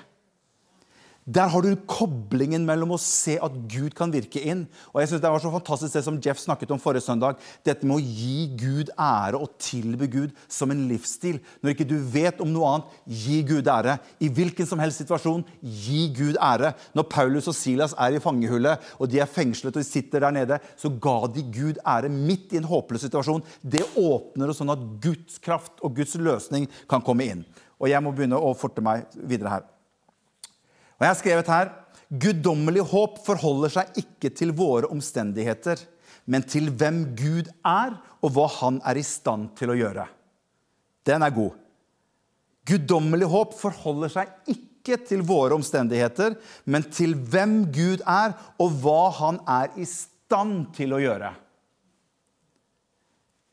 Der 1.22 1.46
har 1.46 1.62
du 1.62 1.76
koblingen 1.86 2.64
mellom 2.66 2.96
å 2.96 2.98
se 2.98 3.36
at 3.38 3.54
Gud 3.70 3.94
kan 3.94 4.10
virke 4.10 4.40
inn. 4.42 4.64
Og 4.90 4.98
jeg 4.98 5.12
synes 5.12 5.22
Det 5.22 5.30
var 5.30 5.42
så 5.44 5.52
fantastisk 5.54 5.94
det 5.94 6.02
som 6.02 6.18
Jeff 6.18 6.40
snakket 6.42 6.72
om 6.74 6.80
forrige 6.82 7.04
søndag. 7.06 7.38
Dette 7.62 7.86
med 7.86 8.00
å 8.00 8.02
gi 8.02 8.48
Gud 8.58 8.90
ære 8.98 9.38
og 9.38 9.54
tilby 9.62 10.08
Gud 10.10 10.34
som 10.50 10.74
en 10.74 10.82
livsstil. 10.90 11.38
Når 11.62 11.76
ikke 11.76 11.86
du 11.86 11.94
vet 12.02 12.42
om 12.42 12.50
noe 12.50 12.72
annet, 12.72 12.98
gi 13.06 13.38
Gud 13.46 13.70
ære. 13.70 14.00
I 14.18 14.32
hvilken 14.34 14.66
som 14.66 14.82
helst 14.82 14.98
situasjon, 14.98 15.46
gi 15.62 16.08
Gud 16.10 16.42
ære. 16.42 16.74
Når 16.98 17.10
Paulus 17.14 17.46
og 17.46 17.54
Silas 17.54 17.94
er 17.94 18.18
i 18.18 18.22
fangehullet, 18.22 18.82
og 18.98 19.06
de 19.06 19.22
er 19.22 19.30
fengslet 19.30 19.76
og 19.76 19.78
de 19.78 19.86
sitter 19.86 20.26
der 20.26 20.34
nede, 20.34 20.58
så 20.74 20.90
ga 20.90 21.20
de 21.30 21.46
Gud 21.54 21.78
ære 21.86 22.10
midt 22.10 22.50
i 22.50 22.58
en 22.58 22.66
håpløs 22.66 23.06
situasjon. 23.06 23.46
Det 23.62 23.86
åpner 23.94 24.50
det 24.50 24.58
sånn 24.58 24.74
at 24.74 24.88
Guds 25.04 25.38
kraft 25.38 25.78
og 25.86 25.94
Guds 26.02 26.18
løsning 26.18 26.66
kan 26.90 27.04
komme 27.06 27.30
inn. 27.30 27.46
Og 27.82 27.90
jeg 27.90 28.02
må 28.04 28.12
begynne 28.14 28.38
å 28.38 28.54
forte 28.54 28.84
meg 28.84 29.08
videre 29.18 29.56
her. 29.56 29.64
Og 30.96 31.06
jeg 31.06 31.10
har 31.10 31.18
skrevet 31.18 31.50
her 31.50 31.72
Guddommelig 32.12 32.82
håp 32.90 33.22
forholder 33.24 33.72
seg 33.72 33.94
ikke 34.02 34.28
til 34.36 34.50
våre 34.52 34.90
omstendigheter, 34.92 35.80
men 36.28 36.44
til 36.44 36.68
hvem 36.68 37.06
Gud 37.16 37.48
er, 37.64 37.94
og 38.20 38.34
hva 38.34 38.44
han 38.58 38.82
er 38.84 39.00
i 39.00 39.04
stand 39.06 39.54
til 39.56 39.72
å 39.72 39.76
gjøre. 39.78 40.04
Den 41.08 41.24
er 41.24 41.32
god. 41.32 41.56
Guddommelig 42.68 43.30
håp 43.32 43.56
forholder 43.58 44.12
seg 44.12 44.52
ikke 44.52 44.98
til 45.08 45.22
våre 45.24 45.56
omstendigheter, 45.56 46.36
men 46.68 46.84
til 46.92 47.16
hvem 47.16 47.62
Gud 47.72 48.04
er, 48.04 48.36
og 48.60 48.76
hva 48.84 49.08
han 49.16 49.40
er 49.48 49.72
i 49.80 49.88
stand 49.88 50.68
til 50.76 50.92
å 50.92 51.00
gjøre. 51.00 51.32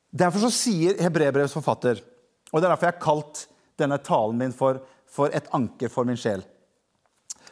Derfor 0.10 0.44
så 0.46 0.52
sier 0.52 1.00
Hebrebrevs 1.00 1.56
forfatter, 1.56 2.04
og 2.50 2.60
det 2.60 2.66
er 2.66 2.74
derfor 2.74 2.90
jeg 2.90 2.98
har 2.98 3.08
kalt 3.08 3.46
denne 3.80 4.00
talen 4.04 4.38
min 4.40 4.54
for, 4.56 4.82
for 5.10 5.34
et 5.36 5.48
anker 5.56 5.92
for 5.92 6.08
min 6.08 6.20
sjel. 6.20 6.44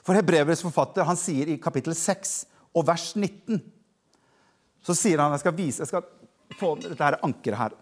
For 0.03 0.15
Hebrevets 0.15 0.63
forfatter 0.63 1.07
han 1.07 1.19
sier 1.19 1.49
i 1.51 1.59
kapittel 1.59 1.95
6 1.97 2.37
og 2.77 2.85
vers 2.87 3.09
19 3.17 3.59
så 4.87 4.95
sier 4.95 5.19
han 5.19 5.35
Jeg 5.35 5.43
skal 5.43 5.57
vise, 5.57 5.83
jeg 5.83 5.91
skal 5.91 6.57
få 6.57 6.75
dette 6.79 7.03
her 7.03 7.19
ankeret 7.25 7.59
her. 7.59 7.75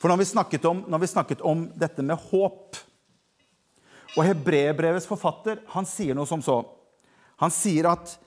For 0.00 0.08
nå 0.08 0.16
har, 0.16 0.22
vi 0.22 0.26
snakket 0.26 0.64
om, 0.66 0.80
vi 0.88 1.10
snakket 1.10 1.44
om 1.46 1.66
dette 1.78 2.02
med 2.02 2.18
håp. 2.30 2.78
Og 4.16 4.24
Hebrevets 4.26 5.06
forfatter 5.08 5.60
han 5.74 5.86
sier 5.88 6.16
noe 6.16 6.28
som 6.28 6.42
så. 6.44 6.62
Han 7.42 7.54
sier 7.54 7.90
at 7.92 8.18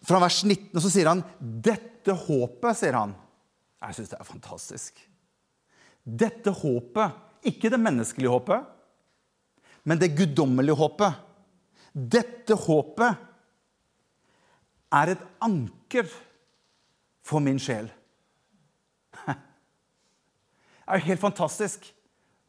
Fra 0.00 0.16
vers 0.16 0.38
19 0.46 0.80
så 0.80 0.88
sier 0.88 1.10
han 1.10 1.20
'Dette 1.36 2.14
håpet', 2.16 2.76
sier 2.78 2.96
han. 2.96 3.10
Jeg 3.84 3.94
syns 3.98 4.08
det 4.08 4.16
er 4.16 4.24
fantastisk. 4.24 5.02
Dette 6.00 6.54
håpet 6.56 7.18
ikke 7.46 7.70
det 7.72 7.80
menneskelige 7.80 8.32
håpet, 8.32 8.66
men 9.88 10.00
det 10.00 10.12
guddommelige 10.16 10.76
håpet. 10.76 11.12
Dette 11.90 12.54
håpet 12.54 13.26
er 14.94 15.14
et 15.14 15.22
anker 15.42 16.10
for 17.26 17.42
min 17.42 17.60
sjel. 17.62 17.88
Det 20.90 20.96
er 20.96 20.98
jo 20.98 21.06
helt 21.12 21.22
fantastisk. 21.22 21.84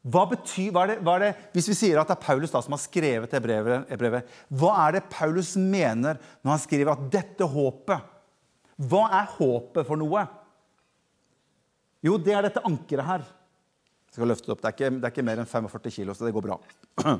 Hva 0.01 0.23
betyr, 0.31 0.71
hva 0.73 0.81
er, 0.87 0.95
det, 0.95 1.01
hva 1.05 1.13
er 1.13 1.23
det, 1.27 1.33
Hvis 1.53 1.67
vi 1.69 1.75
sier 1.77 1.99
at 2.01 2.09
det 2.09 2.15
er 2.15 2.23
Paulus 2.23 2.49
da 2.49 2.57
som 2.65 2.73
har 2.73 2.81
skrevet 2.81 3.29
det 3.29 3.41
brevet, 3.43 3.91
brevet, 4.01 4.31
hva 4.49 4.71
er 4.87 4.95
det 4.95 5.03
Paulus 5.13 5.51
mener 5.53 6.17
når 6.41 6.55
han 6.55 6.63
skriver 6.63 6.89
at 6.95 7.03
dette 7.13 7.45
håpet 7.45 8.07
Hva 8.89 9.03
er 9.19 9.29
håpet 9.35 9.85
for 9.85 10.01
noe? 10.01 10.23
Jo, 12.01 12.17
det 12.17 12.33
er 12.33 12.47
dette 12.47 12.65
ankeret 12.65 13.05
her. 13.05 13.27
Jeg 14.11 14.19
skal 14.19 14.27
løfte 14.27 14.51
opp. 14.51 14.59
Det 14.59 14.67
er, 14.67 14.73
ikke, 14.75 14.91
det 14.99 15.07
er 15.07 15.13
ikke 15.13 15.23
mer 15.23 15.39
enn 15.39 15.47
45 15.47 15.93
kilo, 15.95 16.11
så 16.11 16.27
det 16.27 16.33
går 16.35 16.43
bra. 16.43 16.57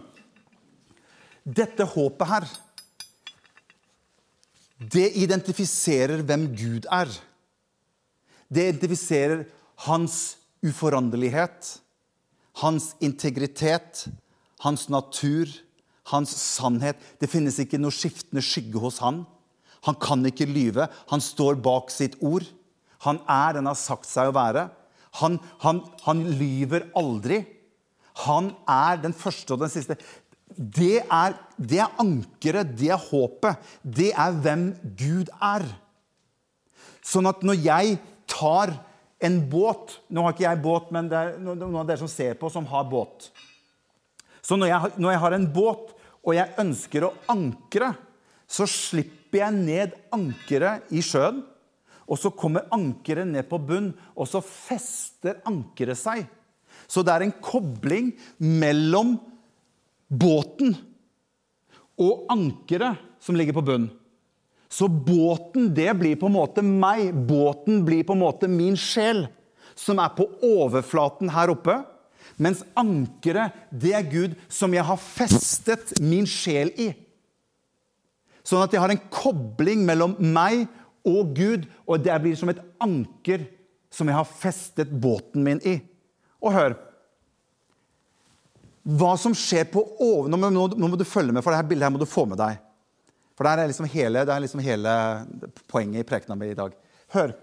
Dette 1.62 1.86
håpet 1.88 2.28
her, 2.28 2.48
det 4.92 5.06
identifiserer 5.24 6.20
hvem 6.28 6.50
Gud 6.52 6.90
er. 6.92 7.14
Det 8.52 8.66
identifiserer 8.74 9.46
hans 9.88 10.18
uforanderlighet, 10.68 11.78
hans 12.60 12.92
integritet, 13.00 14.04
hans 14.60 14.90
natur, 14.92 15.48
hans 16.12 16.36
sannhet. 16.36 17.00
Det 17.24 17.32
finnes 17.32 17.56
ikke 17.64 17.80
noe 17.80 17.96
skiftende 17.96 18.44
skygge 18.44 18.84
hos 18.84 19.00
han. 19.00 19.24
Han 19.88 19.96
kan 19.96 20.28
ikke 20.28 20.50
lyve. 20.50 20.92
Han 21.08 21.24
står 21.24 21.56
bak 21.64 21.88
sitt 21.94 22.20
ord. 22.20 22.44
Han 23.08 23.24
er 23.32 23.56
den 23.56 23.64
han 23.64 23.72
har 23.72 23.80
sagt 23.80 24.12
seg 24.12 24.28
å 24.28 24.36
være. 24.36 24.68
Han, 25.20 25.40
han, 25.64 25.82
han 26.06 26.24
lyver 26.40 26.88
aldri. 26.98 27.42
Han 28.26 28.52
er 28.70 29.02
den 29.04 29.16
første 29.18 29.56
og 29.56 29.64
den 29.64 29.72
siste. 29.74 29.98
Det 30.52 31.02
er, 31.04 31.36
det 31.58 31.82
er 31.84 32.00
ankeret, 32.02 32.74
det 32.80 32.92
er 32.94 33.10
håpet. 33.10 33.72
Det 33.84 34.12
er 34.12 34.40
hvem 34.44 34.70
Gud 35.00 35.32
er. 35.42 35.68
Sånn 37.02 37.30
at 37.30 37.44
når 37.44 37.60
jeg 37.64 37.98
tar 38.30 38.76
en 39.22 39.38
båt 39.52 40.00
Nå 40.10 40.24
har 40.26 40.34
ikke 40.34 40.48
jeg 40.48 40.62
båt, 40.64 40.88
men 40.94 41.10
det 41.10 41.18
er 41.18 41.36
noen 41.42 41.76
av 41.78 41.86
dere 41.86 42.02
som 42.02 42.10
ser 42.10 42.34
på, 42.40 42.50
som 42.50 42.66
har 42.72 42.88
båt. 42.90 43.30
Så 44.42 44.58
når 44.58 44.72
jeg, 44.72 44.94
når 44.98 45.14
jeg 45.14 45.22
har 45.22 45.36
en 45.38 45.46
båt, 45.54 45.92
og 46.22 46.34
jeg 46.38 46.54
ønsker 46.62 47.06
å 47.06 47.14
ankre, 47.30 47.92
så 48.50 48.66
slipper 48.70 49.44
jeg 49.44 49.58
ned 49.58 49.94
ankeret 50.14 50.90
i 50.94 51.04
sjøen. 51.06 51.44
Og 52.10 52.20
så 52.20 52.32
kommer 52.34 52.70
ankeret 52.74 53.30
ned 53.30 53.48
på 53.50 53.60
bunn, 53.62 53.92
og 54.16 54.30
så 54.30 54.42
fester 54.44 55.42
ankeret 55.48 56.00
seg. 56.00 56.26
Så 56.90 57.04
det 57.06 57.14
er 57.14 57.28
en 57.28 57.38
kobling 57.44 58.12
mellom 58.40 59.16
båten 60.12 60.76
og 62.02 62.26
ankeret 62.34 63.00
som 63.22 63.38
ligger 63.38 63.56
på 63.56 63.66
bunn. 63.66 63.90
Så 64.72 64.88
båten, 64.88 65.70
det 65.76 65.92
blir 66.00 66.16
på 66.16 66.30
en 66.30 66.38
måte 66.38 66.64
meg. 66.64 67.12
Båten 67.28 67.84
blir 67.86 68.06
på 68.08 68.16
en 68.16 68.24
måte 68.24 68.48
min 68.48 68.78
sjel, 68.80 69.26
som 69.76 70.00
er 70.00 70.14
på 70.16 70.30
overflaten 70.48 71.32
her 71.36 71.52
oppe. 71.52 71.76
Mens 72.42 72.64
ankeret, 72.80 73.52
det 73.70 73.92
er 73.98 74.08
Gud 74.08 74.38
som 74.50 74.72
jeg 74.74 74.88
har 74.88 75.00
festet 75.02 75.98
min 76.00 76.28
sjel 76.30 76.72
i. 76.80 76.92
Sånn 78.48 78.64
at 78.64 78.72
jeg 78.74 78.82
har 78.82 78.94
en 78.94 79.04
kobling 79.14 79.84
mellom 79.86 80.16
meg 80.18 80.64
og 81.08 81.34
Gud, 81.38 81.66
og 81.88 82.04
det 82.04 82.16
blir 82.24 82.38
som 82.38 82.52
et 82.52 82.62
anker 82.82 83.46
som 83.92 84.10
jeg 84.10 84.18
har 84.18 84.28
festet 84.30 84.92
båten 85.04 85.44
min 85.46 85.62
i. 85.68 85.80
Og 86.42 86.56
hør 86.56 86.78
Hva 88.82 89.14
som 89.20 89.36
skjer 89.38 89.68
på 89.70 89.84
over... 90.02 90.30
Nå 90.32 90.40
må, 90.42 90.50
nå 90.50 90.88
må 90.90 90.98
du 90.98 91.06
følge 91.06 91.36
med, 91.36 91.44
for 91.46 91.54
dette 91.54 91.70
bildet 91.70 91.86
her 91.86 91.94
må 91.94 92.02
du 92.02 92.10
få 92.10 92.26
med 92.26 92.40
deg. 92.42 92.58
For 93.38 93.46
det 93.46 93.52
er 93.62 93.70
liksom 93.70 93.90
hele, 93.94 94.24
er 94.26 94.42
liksom 94.42 94.64
hele 94.66 94.94
poenget 95.70 96.02
i 96.02 96.08
prekena 96.08 96.38
mi 96.38 96.50
i 96.50 96.58
dag. 96.58 96.74
Hør. 97.14 97.36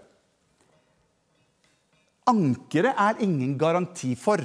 Ankeret 2.27 2.99
er 3.07 3.23
ingen 3.23 3.55
garanti 3.59 4.13
for 4.19 4.43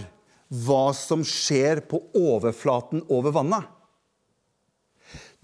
hva 0.65 0.85
som 0.95 1.25
skjer 1.27 1.83
på 1.91 1.99
overflaten 2.15 3.03
over 3.13 3.35
vannet. 3.35 3.74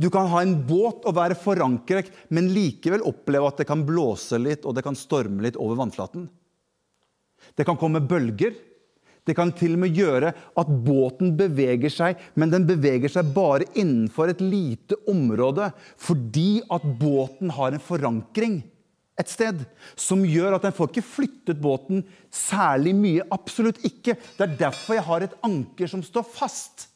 Du 0.00 0.08
kan 0.12 0.30
ha 0.32 0.40
en 0.40 0.54
båt 0.64 1.04
og 1.04 1.16
være 1.18 1.36
forankret, 1.36 2.08
men 2.32 2.48
likevel 2.54 3.04
oppleve 3.08 3.50
at 3.50 3.60
det 3.60 3.68
kan 3.68 3.84
blåse 3.84 4.38
litt 4.40 4.64
og 4.64 4.76
det 4.76 4.84
kan 4.86 4.96
storme 4.96 5.44
litt 5.44 5.58
over 5.60 5.76
vannflaten. 5.82 6.24
Det 7.56 7.66
kan 7.68 7.78
komme 7.80 8.00
bølger. 8.00 8.54
Det 9.28 9.34
kan 9.36 9.52
til 9.52 9.76
og 9.76 9.82
med 9.82 9.94
gjøre 9.94 10.32
at 10.32 10.70
båten 10.86 11.34
beveger 11.36 11.92
seg, 11.92 12.20
men 12.40 12.52
den 12.52 12.64
beveger 12.68 13.12
seg 13.12 13.34
bare 13.36 13.68
innenfor 13.76 14.32
et 14.32 14.40
lite 14.40 14.96
område 15.12 15.68
fordi 16.00 16.62
at 16.72 16.86
båten 16.98 17.52
har 17.54 17.76
en 17.76 17.84
forankring 17.84 18.62
et 19.20 19.28
sted 19.28 19.64
som 19.98 20.22
gjør 20.24 20.56
at 20.56 20.64
den 20.64 20.74
får 20.76 20.92
ikke 20.92 21.04
flyttet 21.06 21.60
båten 21.60 22.04
særlig 22.32 22.94
mye. 22.96 23.26
Absolutt 23.34 23.82
ikke. 23.86 24.16
Det 24.16 24.46
er 24.46 24.56
derfor 24.62 24.96
jeg 24.96 25.06
har 25.08 25.26
et 25.26 25.36
anker 25.46 25.90
som 25.90 26.04
står 26.04 26.24
fast. 26.24 26.86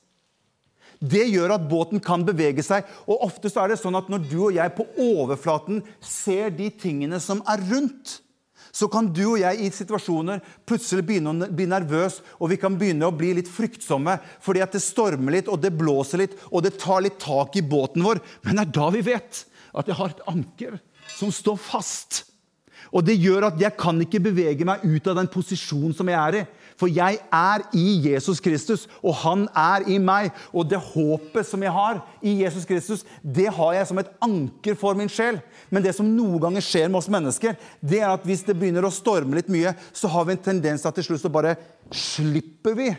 Det 1.00 1.24
gjør 1.28 1.56
at 1.56 1.68
båten 1.70 2.02
kan 2.02 2.24
bevege 2.26 2.62
seg. 2.64 2.86
Og 3.06 3.24
ofte 3.26 3.50
er 3.60 3.72
det 3.72 3.80
sånn 3.80 3.98
at 3.98 4.10
når 4.12 4.26
du 4.28 4.38
og 4.48 4.54
jeg 4.56 4.74
på 4.76 4.86
overflaten 5.00 5.82
ser 6.04 6.52
de 6.54 6.70
tingene 6.70 7.20
som 7.22 7.42
er 7.50 7.62
rundt, 7.70 8.20
så 8.74 8.88
kan 8.90 9.06
du 9.14 9.22
og 9.28 9.38
jeg 9.38 9.60
i 9.62 9.70
situasjoner 9.70 10.40
plutselig 10.66 11.04
begynne 11.06 11.30
å 11.30 11.50
bli 11.54 11.66
nervøs, 11.70 12.18
og 12.42 12.50
vi 12.50 12.58
kan 12.58 12.74
begynne 12.78 13.06
å 13.06 13.14
bli 13.14 13.30
litt 13.38 13.50
fryktsomme 13.50 14.16
fordi 14.42 14.64
at 14.64 14.74
det 14.74 14.82
stormer 14.82 15.36
litt, 15.36 15.50
og 15.50 15.60
det 15.62 15.70
blåser 15.78 16.24
litt, 16.24 16.34
og 16.50 16.64
det 16.66 16.74
tar 16.82 17.04
litt 17.04 17.20
tak 17.22 17.54
i 17.60 17.62
båten 17.62 18.02
vår. 18.02 18.18
Men 18.42 18.58
det 18.58 18.66
er 18.66 18.76
da 18.80 18.90
vi 18.94 19.04
vet 19.06 19.44
at 19.74 19.90
jeg 19.90 19.98
har 19.98 20.14
et 20.14 20.24
anker 20.30 20.78
som 21.14 21.30
står 21.34 21.60
fast. 21.62 22.24
Og 22.94 23.06
det 23.06 23.16
gjør 23.18 23.48
at 23.48 23.62
jeg 23.62 23.74
kan 23.78 23.98
ikke 24.02 24.22
bevege 24.22 24.66
meg 24.66 24.82
ut 24.82 25.06
av 25.10 25.18
den 25.18 25.30
posisjonen 25.30 25.94
som 25.96 26.10
jeg 26.10 26.18
er 26.18 26.40
i. 26.40 26.44
For 26.80 26.90
jeg 26.90 27.20
er 27.30 27.62
i 27.76 27.84
Jesus 28.08 28.40
Kristus, 28.42 28.88
og 28.98 29.14
han 29.22 29.46
er 29.54 29.86
i 29.90 30.00
meg. 30.02 30.32
Og 30.50 30.66
det 30.68 30.80
håpet 30.82 31.46
som 31.46 31.62
jeg 31.62 31.72
har 31.74 32.00
i 32.18 32.36
Jesus 32.42 32.66
Kristus, 32.66 33.04
det 33.22 33.46
har 33.54 33.76
jeg 33.76 33.88
som 33.90 34.00
et 34.02 34.10
anker 34.24 34.78
for 34.78 34.98
min 34.98 35.10
sjel. 35.12 35.38
Men 35.70 35.84
det 35.84 35.94
som 35.96 36.08
noen 36.10 36.42
ganger 36.42 36.64
skjer 36.64 36.90
med 36.90 37.00
oss 37.02 37.10
mennesker, 37.12 37.56
det 37.80 38.02
er 38.02 38.10
at 38.10 38.26
hvis 38.26 38.42
det 38.46 38.58
begynner 38.58 38.86
å 38.86 38.94
storme 38.94 39.38
litt 39.38 39.52
mye, 39.52 39.74
så 39.94 40.10
har 40.10 40.26
vi 40.26 40.36
en 40.36 40.44
tendens 40.50 40.82
til 40.84 40.94
til 40.94 41.08
slutt 41.08 41.24
så 41.24 41.32
bare 41.32 41.56
slipper 41.94 42.76
vi 42.78 42.90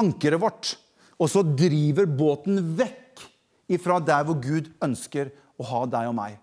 ankeret 0.00 0.40
vårt. 0.42 0.74
Og 1.20 1.30
så 1.30 1.44
driver 1.46 2.08
båten 2.10 2.60
vekk 2.76 3.22
ifra 3.74 4.00
der 4.02 4.26
hvor 4.26 4.40
Gud 4.42 4.72
ønsker 4.84 5.30
å 5.56 5.66
ha 5.70 5.84
deg 5.88 6.10
og 6.10 6.18
meg. 6.18 6.40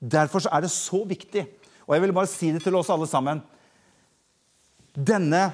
Derfor 0.00 0.44
er 0.48 0.64
det 0.64 0.72
så 0.72 1.02
viktig. 1.08 1.44
Og 1.86 1.96
jeg 1.96 2.04
vil 2.04 2.14
bare 2.14 2.30
si 2.30 2.52
det 2.54 2.62
til 2.64 2.76
oss 2.78 2.92
alle 2.92 3.08
sammen. 3.10 3.42
Denne, 4.94 5.50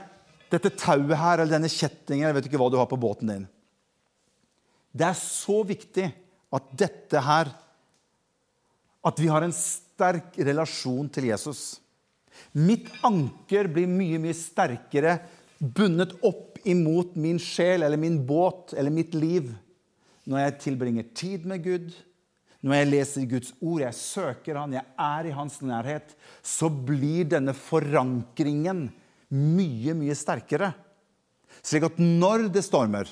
dette 0.53 0.73
tauet 0.79 1.17
her, 1.19 1.41
eller 1.41 1.59
denne 1.59 1.71
kjettingen, 1.73 2.29
jeg 2.29 2.37
vet 2.39 2.49
ikke 2.49 2.61
hva 2.61 2.71
du 2.73 2.79
har 2.81 2.89
på 2.91 2.99
båten 3.01 3.33
din. 3.33 3.47
Det 4.97 5.09
er 5.11 5.19
så 5.19 5.61
viktig 5.67 6.09
at 6.57 6.69
dette 6.79 7.21
her 7.21 7.53
At 9.07 9.21
vi 9.23 9.29
har 9.31 9.45
en 9.47 9.53
sterk 9.55 10.35
relasjon 10.35 11.07
til 11.15 11.29
Jesus. 11.29 11.77
Mitt 12.59 12.89
anker 13.07 13.69
blir 13.71 13.87
mye, 13.87 14.19
mye 14.19 14.35
sterkere 14.35 15.13
bundet 15.61 16.17
opp 16.27 16.59
imot 16.67 17.15
min 17.15 17.39
sjel 17.39 17.87
eller 17.87 18.01
min 18.03 18.19
båt 18.27 18.75
eller 18.75 18.91
mitt 18.91 19.15
liv 19.15 19.53
når 20.27 20.43
jeg 20.43 20.59
tilbringer 20.65 21.07
tid 21.15 21.47
med 21.47 21.63
Gud, 21.63 21.93
når 22.67 22.81
jeg 22.81 22.89
leser 22.91 23.29
Guds 23.31 23.53
ord, 23.61 23.85
jeg 23.85 23.95
søker 23.95 24.59
Han, 24.59 24.75
jeg 24.75 24.83
er 24.99 25.29
i 25.29 25.35
Hans 25.37 25.61
nærhet, 25.63 26.17
så 26.43 26.67
blir 26.67 27.29
denne 27.31 27.55
forankringen 27.55 28.89
mye, 29.33 29.95
mye 29.97 30.17
sterkere. 30.17 30.73
Slik 31.65 31.87
at 31.89 32.01
når 32.01 32.49
det 32.53 32.65
stormer, 32.67 33.09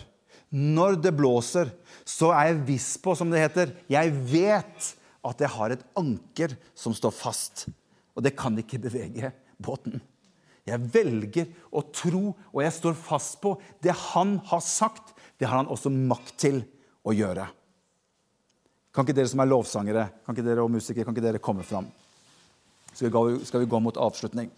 når 0.54 0.98
det 1.02 1.14
blåser, 1.16 1.70
så 2.06 2.30
er 2.36 2.52
jeg 2.52 2.66
viss 2.68 2.90
på, 3.02 3.14
som 3.16 3.30
det 3.32 3.42
heter 3.42 3.72
Jeg 3.90 4.12
vet 4.30 4.90
at 5.24 5.40
jeg 5.40 5.50
har 5.56 5.72
et 5.72 5.86
anker 5.98 6.54
som 6.76 6.94
står 6.94 7.14
fast. 7.16 7.66
Og 8.14 8.22
det 8.22 8.36
kan 8.38 8.54
ikke 8.60 8.82
bevege 8.82 9.32
båten. 9.58 9.98
Jeg 10.64 10.80
velger 10.94 11.50
å 11.74 11.82
tro, 11.92 12.30
og 12.52 12.62
jeg 12.62 12.72
står 12.72 12.96
fast 12.96 13.40
på 13.42 13.56
det 13.84 13.92
han 14.12 14.38
har 14.48 14.62
sagt. 14.64 15.12
Det 15.36 15.48
har 15.48 15.60
han 15.60 15.72
også 15.72 15.92
makt 15.92 16.36
til 16.40 16.62
å 17.04 17.12
gjøre. 17.12 17.48
Kan 18.94 19.04
ikke 19.04 19.16
dere 19.18 19.28
som 19.28 19.42
er 19.42 19.50
lovsangere 19.50 20.06
kan 20.22 20.36
ikke 20.36 20.46
dere 20.46 20.62
og 20.62 20.70
musikere, 20.70 21.04
kan 21.04 21.16
ikke 21.16 21.26
dere 21.26 21.42
komme 21.42 21.66
fram? 21.66 21.88
Så 22.94 23.10
skal 23.10 23.64
vi 23.64 23.68
gå 23.68 23.80
mot 23.82 23.96
avslutning. 23.98 24.52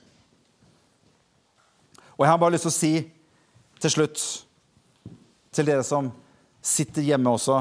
Og 2.16 2.24
Jeg 2.24 2.32
har 2.32 2.38
bare 2.40 2.54
lyst 2.54 2.64
til 2.64 2.72
å 2.72 2.76
si 2.80 2.92
til 3.76 3.92
slutt 3.92 4.20
til 5.52 5.68
dere 5.68 5.84
som 5.84 6.08
sitter 6.64 7.04
hjemme 7.04 7.32
også 7.36 7.58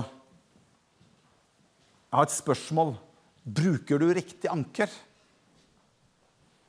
Jeg 2.05 2.15
har 2.15 2.27
et 2.29 2.31
spørsmål. 2.31 2.93
Bruker 3.43 3.99
du 3.99 4.07
riktig 4.15 4.47
anker? 4.47 4.87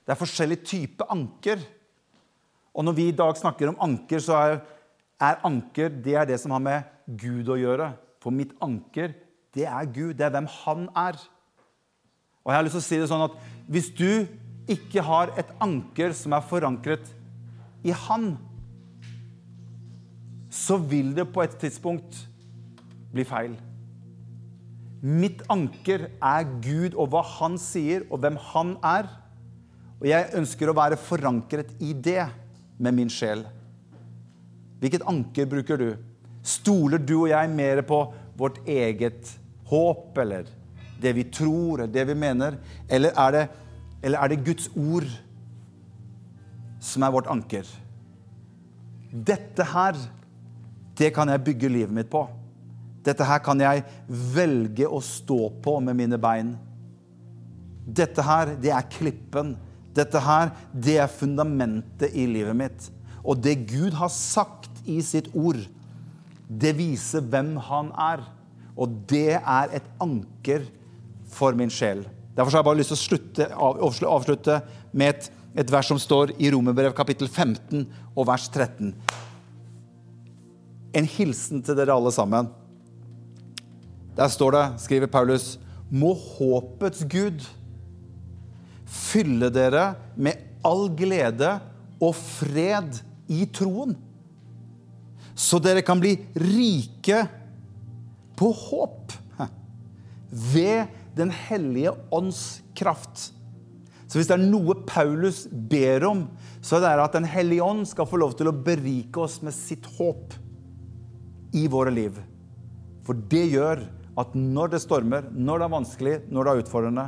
Det 0.02 0.10
er 0.10 0.18
forskjellig 0.18 0.58
type 0.66 1.06
anker. 1.10 1.62
Og 2.74 2.82
når 2.84 2.96
vi 2.98 3.06
i 3.08 3.14
dag 3.14 3.38
snakker 3.38 3.70
om 3.70 3.78
anker, 3.86 4.18
så 4.18 4.34
er, 4.40 4.58
er 5.22 5.38
anker 5.46 5.94
det 6.02 6.16
er 6.18 6.26
det 6.26 6.40
som 6.42 6.50
har 6.56 6.64
med 6.64 6.90
Gud 7.06 7.46
å 7.46 7.60
gjøre. 7.60 7.92
For 8.18 8.34
mitt 8.34 8.56
anker 8.58 9.14
det 9.54 9.68
er 9.70 9.86
Gud. 9.86 10.16
Det 10.18 10.26
er 10.26 10.34
hvem 10.34 10.50
han 10.64 10.88
er. 10.98 11.22
Og 12.42 12.50
jeg 12.50 12.58
har 12.58 12.66
lyst 12.66 12.76
til 12.80 12.82
å 12.82 12.88
si 12.88 13.00
det 13.04 13.08
sånn 13.12 13.28
at 13.28 13.38
Hvis 13.70 13.92
du 13.94 14.26
ikke 14.70 15.02
har 15.06 15.30
et 15.38 15.54
anker 15.62 16.10
som 16.18 16.34
er 16.34 16.42
forankret 16.50 17.06
i 17.84 17.92
Han, 18.06 18.36
så 20.50 20.78
vil 20.80 21.12
det 21.16 21.28
på 21.32 21.42
et 21.44 21.56
tidspunkt 21.60 22.22
bli 23.12 23.24
feil. 23.28 23.56
Mitt 25.06 25.42
anker 25.52 26.08
er 26.24 26.48
Gud 26.64 26.96
og 26.96 27.12
hva 27.12 27.22
Han 27.36 27.58
sier, 27.60 28.06
og 28.10 28.22
hvem 28.24 28.38
Han 28.52 28.74
er. 28.84 29.10
Og 30.00 30.08
jeg 30.08 30.32
ønsker 30.36 30.70
å 30.70 30.76
være 30.76 30.98
forankret 31.00 31.76
i 31.84 31.92
det 31.92 32.24
med 32.78 32.96
min 32.96 33.12
sjel. 33.12 33.44
Hvilket 34.80 35.06
anker 35.08 35.48
bruker 35.48 35.80
du? 35.80 35.90
Stoler 36.46 37.00
du 37.02 37.14
og 37.22 37.30
jeg 37.30 37.52
mer 37.52 37.82
på 37.86 38.00
vårt 38.38 38.60
eget 38.68 39.30
håp 39.66 40.18
eller 40.22 40.48
det 41.02 41.12
vi 41.16 41.24
tror 41.32 41.82
eller 41.82 41.92
det 41.92 42.04
vi 42.10 42.18
mener? 42.18 42.58
Eller 42.88 43.16
er 43.16 43.32
det, 43.34 43.44
eller 44.02 44.20
er 44.20 44.32
det 44.32 44.44
Guds 44.44 44.68
ord 44.76 45.08
som 46.86 47.04
er 47.04 47.12
vårt 47.14 47.30
anker? 47.30 47.66
Dette 49.10 49.66
her, 49.72 49.98
det 50.96 51.12
kan 51.16 51.30
jeg 51.30 51.44
bygge 51.46 51.72
livet 51.72 51.94
mitt 51.94 52.10
på. 52.12 52.24
Dette 53.06 53.26
her 53.26 53.42
kan 53.44 53.60
jeg 53.62 53.84
velge 54.08 54.88
å 54.88 55.00
stå 55.04 55.38
på 55.62 55.78
med 55.84 55.98
mine 55.98 56.18
bein. 56.20 56.56
Dette 57.86 58.24
her, 58.26 58.56
det 58.58 58.72
er 58.74 58.88
klippen. 58.90 59.54
Dette 59.96 60.20
her, 60.20 60.50
det 60.72 60.98
er 61.04 61.12
fundamentet 61.12 62.16
i 62.18 62.26
livet 62.28 62.58
mitt. 62.58 62.88
Og 63.22 63.38
det 63.42 63.60
Gud 63.70 63.94
har 63.98 64.10
sagt 64.12 64.82
i 64.86 64.98
sitt 65.02 65.30
ord, 65.34 65.60
det 66.46 66.74
viser 66.78 67.24
hvem 67.26 67.56
han 67.68 67.92
er. 67.98 68.26
Og 68.76 69.00
det 69.08 69.38
er 69.38 69.72
et 69.78 69.86
anker 70.02 70.66
for 71.32 71.56
min 71.58 71.72
sjel. 71.72 72.04
Derfor 72.36 72.52
har 72.52 72.60
jeg 72.60 72.68
bare 72.68 72.80
lyst 72.82 72.92
til 72.92 72.98
å 72.98 73.04
slutte, 73.06 73.46
avslutte 74.12 74.58
med 74.92 75.14
et, 75.14 75.30
et 75.56 75.72
vers 75.72 75.88
som 75.88 76.00
står 76.00 76.34
i 76.36 76.50
Romerbrev 76.52 76.92
kapittel 76.96 77.30
15 77.30 77.86
og 78.12 78.26
vers 78.28 78.46
13. 78.52 78.92
En 80.96 81.08
hilsen 81.16 81.62
til 81.64 81.78
dere 81.78 81.96
alle 81.96 82.12
sammen. 82.12 82.50
Der 84.16 84.28
står 84.32 84.56
det, 84.56 84.64
skriver 84.84 85.12
Paulus, 85.12 85.56
må 85.88 86.12
håpets 86.16 87.04
Gud 87.08 87.44
fylle 88.86 89.48
dere 89.52 89.94
med 90.16 90.44
all 90.66 90.88
glede 90.96 91.56
og 92.02 92.12
fred 92.16 93.00
i 93.32 93.44
troen, 93.50 93.94
så 95.36 95.58
dere 95.60 95.82
kan 95.84 96.00
bli 96.00 96.14
rike 96.38 97.24
på 98.36 98.52
håp 98.52 99.16
ved 100.52 100.92
Den 101.16 101.30
hellige 101.32 101.94
ånds 102.12 102.60
kraft. 102.76 103.30
Så 104.06 104.18
hvis 104.20 104.28
det 104.30 104.36
er 104.36 104.46
noe 104.46 104.76
Paulus 104.86 105.44
ber 105.50 106.06
om, 106.06 106.24
så 106.62 106.78
er 106.78 106.94
det 106.94 107.04
at 107.04 107.16
Den 107.18 107.26
hellige 107.26 107.64
ånd 107.64 107.86
skal 107.90 108.06
få 108.06 108.20
lov 108.22 108.36
til 108.38 108.50
å 108.50 108.54
berike 108.54 109.22
oss 109.22 109.40
med 109.42 109.54
sitt 109.54 109.86
håp 109.98 110.36
i 111.56 111.66
våre 111.70 111.90
liv. 111.94 112.18
For 113.06 113.18
det 113.30 113.44
gjør 113.50 113.82
at 114.16 114.34
når 114.38 114.72
det 114.72 114.82
stormer, 114.82 115.26
når 115.32 115.58
det 115.58 115.66
er 115.66 115.74
vanskelig, 115.74 116.14
når 116.30 116.44
det 116.44 116.52
er 116.52 116.62
utfordrende, 116.64 117.06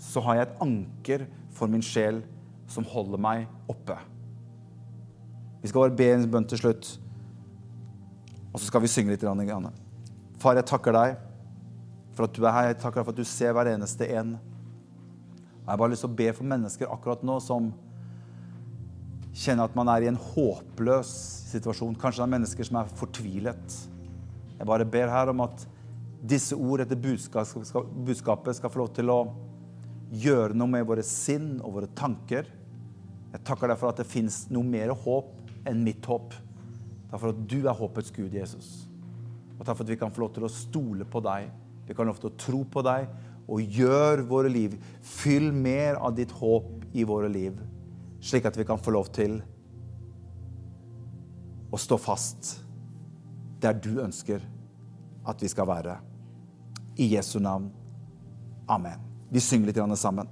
så 0.00 0.22
har 0.24 0.38
jeg 0.38 0.46
et 0.46 0.62
anker 0.64 1.26
for 1.56 1.72
min 1.72 1.84
sjel 1.84 2.22
som 2.70 2.86
holder 2.88 3.20
meg 3.20 3.46
oppe. 3.70 3.96
Vi 5.62 5.70
skal 5.70 5.86
bare 5.86 5.98
be 5.98 6.08
en 6.12 6.26
bønn 6.30 6.46
til 6.48 6.60
slutt, 6.60 6.90
og 8.52 8.60
så 8.60 8.68
skal 8.68 8.84
vi 8.84 8.90
synge 8.90 9.12
litt. 9.12 9.24
Far, 10.40 10.56
jeg 10.56 10.68
takker 10.68 10.94
deg 10.94 11.16
for 12.16 12.28
at 12.28 12.36
du 12.36 12.44
er 12.44 12.54
her. 12.54 12.68
Jeg 12.70 12.78
takker 12.80 13.00
deg 13.00 13.08
for 13.08 13.16
at 13.16 13.20
du 13.20 13.28
ser 13.28 13.56
hver 13.56 13.70
eneste 13.72 14.08
en. 14.16 14.36
Jeg 15.66 15.72
har 15.72 15.78
bare 15.80 15.90
lyst 15.90 16.04
til 16.04 16.12
å 16.12 16.18
be 16.20 16.28
for 16.30 16.46
mennesker 16.46 16.90
akkurat 16.94 17.24
nå 17.26 17.40
som 17.42 17.72
kjenner 19.34 19.66
at 19.66 19.74
man 19.74 19.88
er 19.90 20.04
i 20.04 20.10
en 20.12 20.20
håpløs 20.20 21.10
situasjon. 21.50 21.96
Kanskje 21.98 22.22
det 22.22 22.26
er 22.28 22.34
mennesker 22.36 22.68
som 22.68 22.78
er 22.78 22.92
fortvilet. 23.00 23.80
Jeg 24.60 24.68
bare 24.70 24.86
ber 24.86 25.10
her 25.10 25.32
om 25.34 25.42
at 25.42 25.66
disse 26.22 26.54
ord 26.54 26.84
etter 26.84 27.00
budskapet 27.02 28.60
skal 28.60 28.70
få 28.70 28.84
lov 28.84 28.94
til 28.94 29.10
å 29.10 29.18
gjøre 30.14 30.54
noe 30.54 30.70
med 30.70 30.86
våre 30.86 31.02
sinn 31.02 31.56
og 31.58 31.80
våre 31.80 31.90
tanker. 31.98 32.46
Jeg 33.34 33.44
takker 33.50 33.74
deg 33.74 33.82
for 33.82 33.90
at 33.90 33.98
det 33.98 34.06
fins 34.06 34.44
noe 34.54 34.62
mer 34.62 34.94
håp 34.94 35.34
enn 35.66 35.82
mitt 35.82 36.06
håp. 36.06 36.30
Takk 37.10 37.18
for 37.18 37.34
at 37.34 37.42
du 37.50 37.58
er 37.64 37.74
håpets 37.74 38.14
Gud, 38.14 38.38
Jesus. 38.38 38.86
Og 39.58 39.66
takk 39.66 39.74
for 39.74 39.82
at 39.82 39.90
vi 39.90 39.98
kan 39.98 40.14
få 40.14 40.28
lov 40.28 40.36
til 40.38 40.46
å 40.46 40.56
stole 40.62 41.10
på 41.10 41.26
deg. 41.26 41.50
Vi 41.90 41.98
kan 41.98 42.06
lov 42.06 42.22
til 42.22 42.30
å 42.30 42.38
tro 42.38 42.62
på 42.70 42.86
deg 42.86 43.10
og 43.46 43.62
gjør 43.62 44.24
våre 44.26 44.50
liv. 44.50 44.76
Fyll 45.02 45.52
mer 45.54 46.00
av 46.00 46.16
ditt 46.16 46.32
håp 46.34 46.86
i 46.96 47.04
våre 47.06 47.30
liv, 47.30 47.58
slik 48.20 48.48
at 48.48 48.58
vi 48.58 48.66
kan 48.66 48.80
få 48.80 48.94
lov 48.94 49.10
til 49.14 49.38
å 51.70 51.78
stå 51.80 51.98
fast 52.00 52.56
der 53.60 53.76
du 53.82 53.98
ønsker 54.02 54.42
at 55.26 55.42
vi 55.42 55.50
skal 55.50 55.68
være. 55.68 55.96
I 56.96 57.10
Jesu 57.12 57.38
navn. 57.42 57.68
Amen. 58.68 59.02
Vi 59.30 59.40
synger 59.42 59.72
litt 59.72 59.98
sammen. 59.98 60.28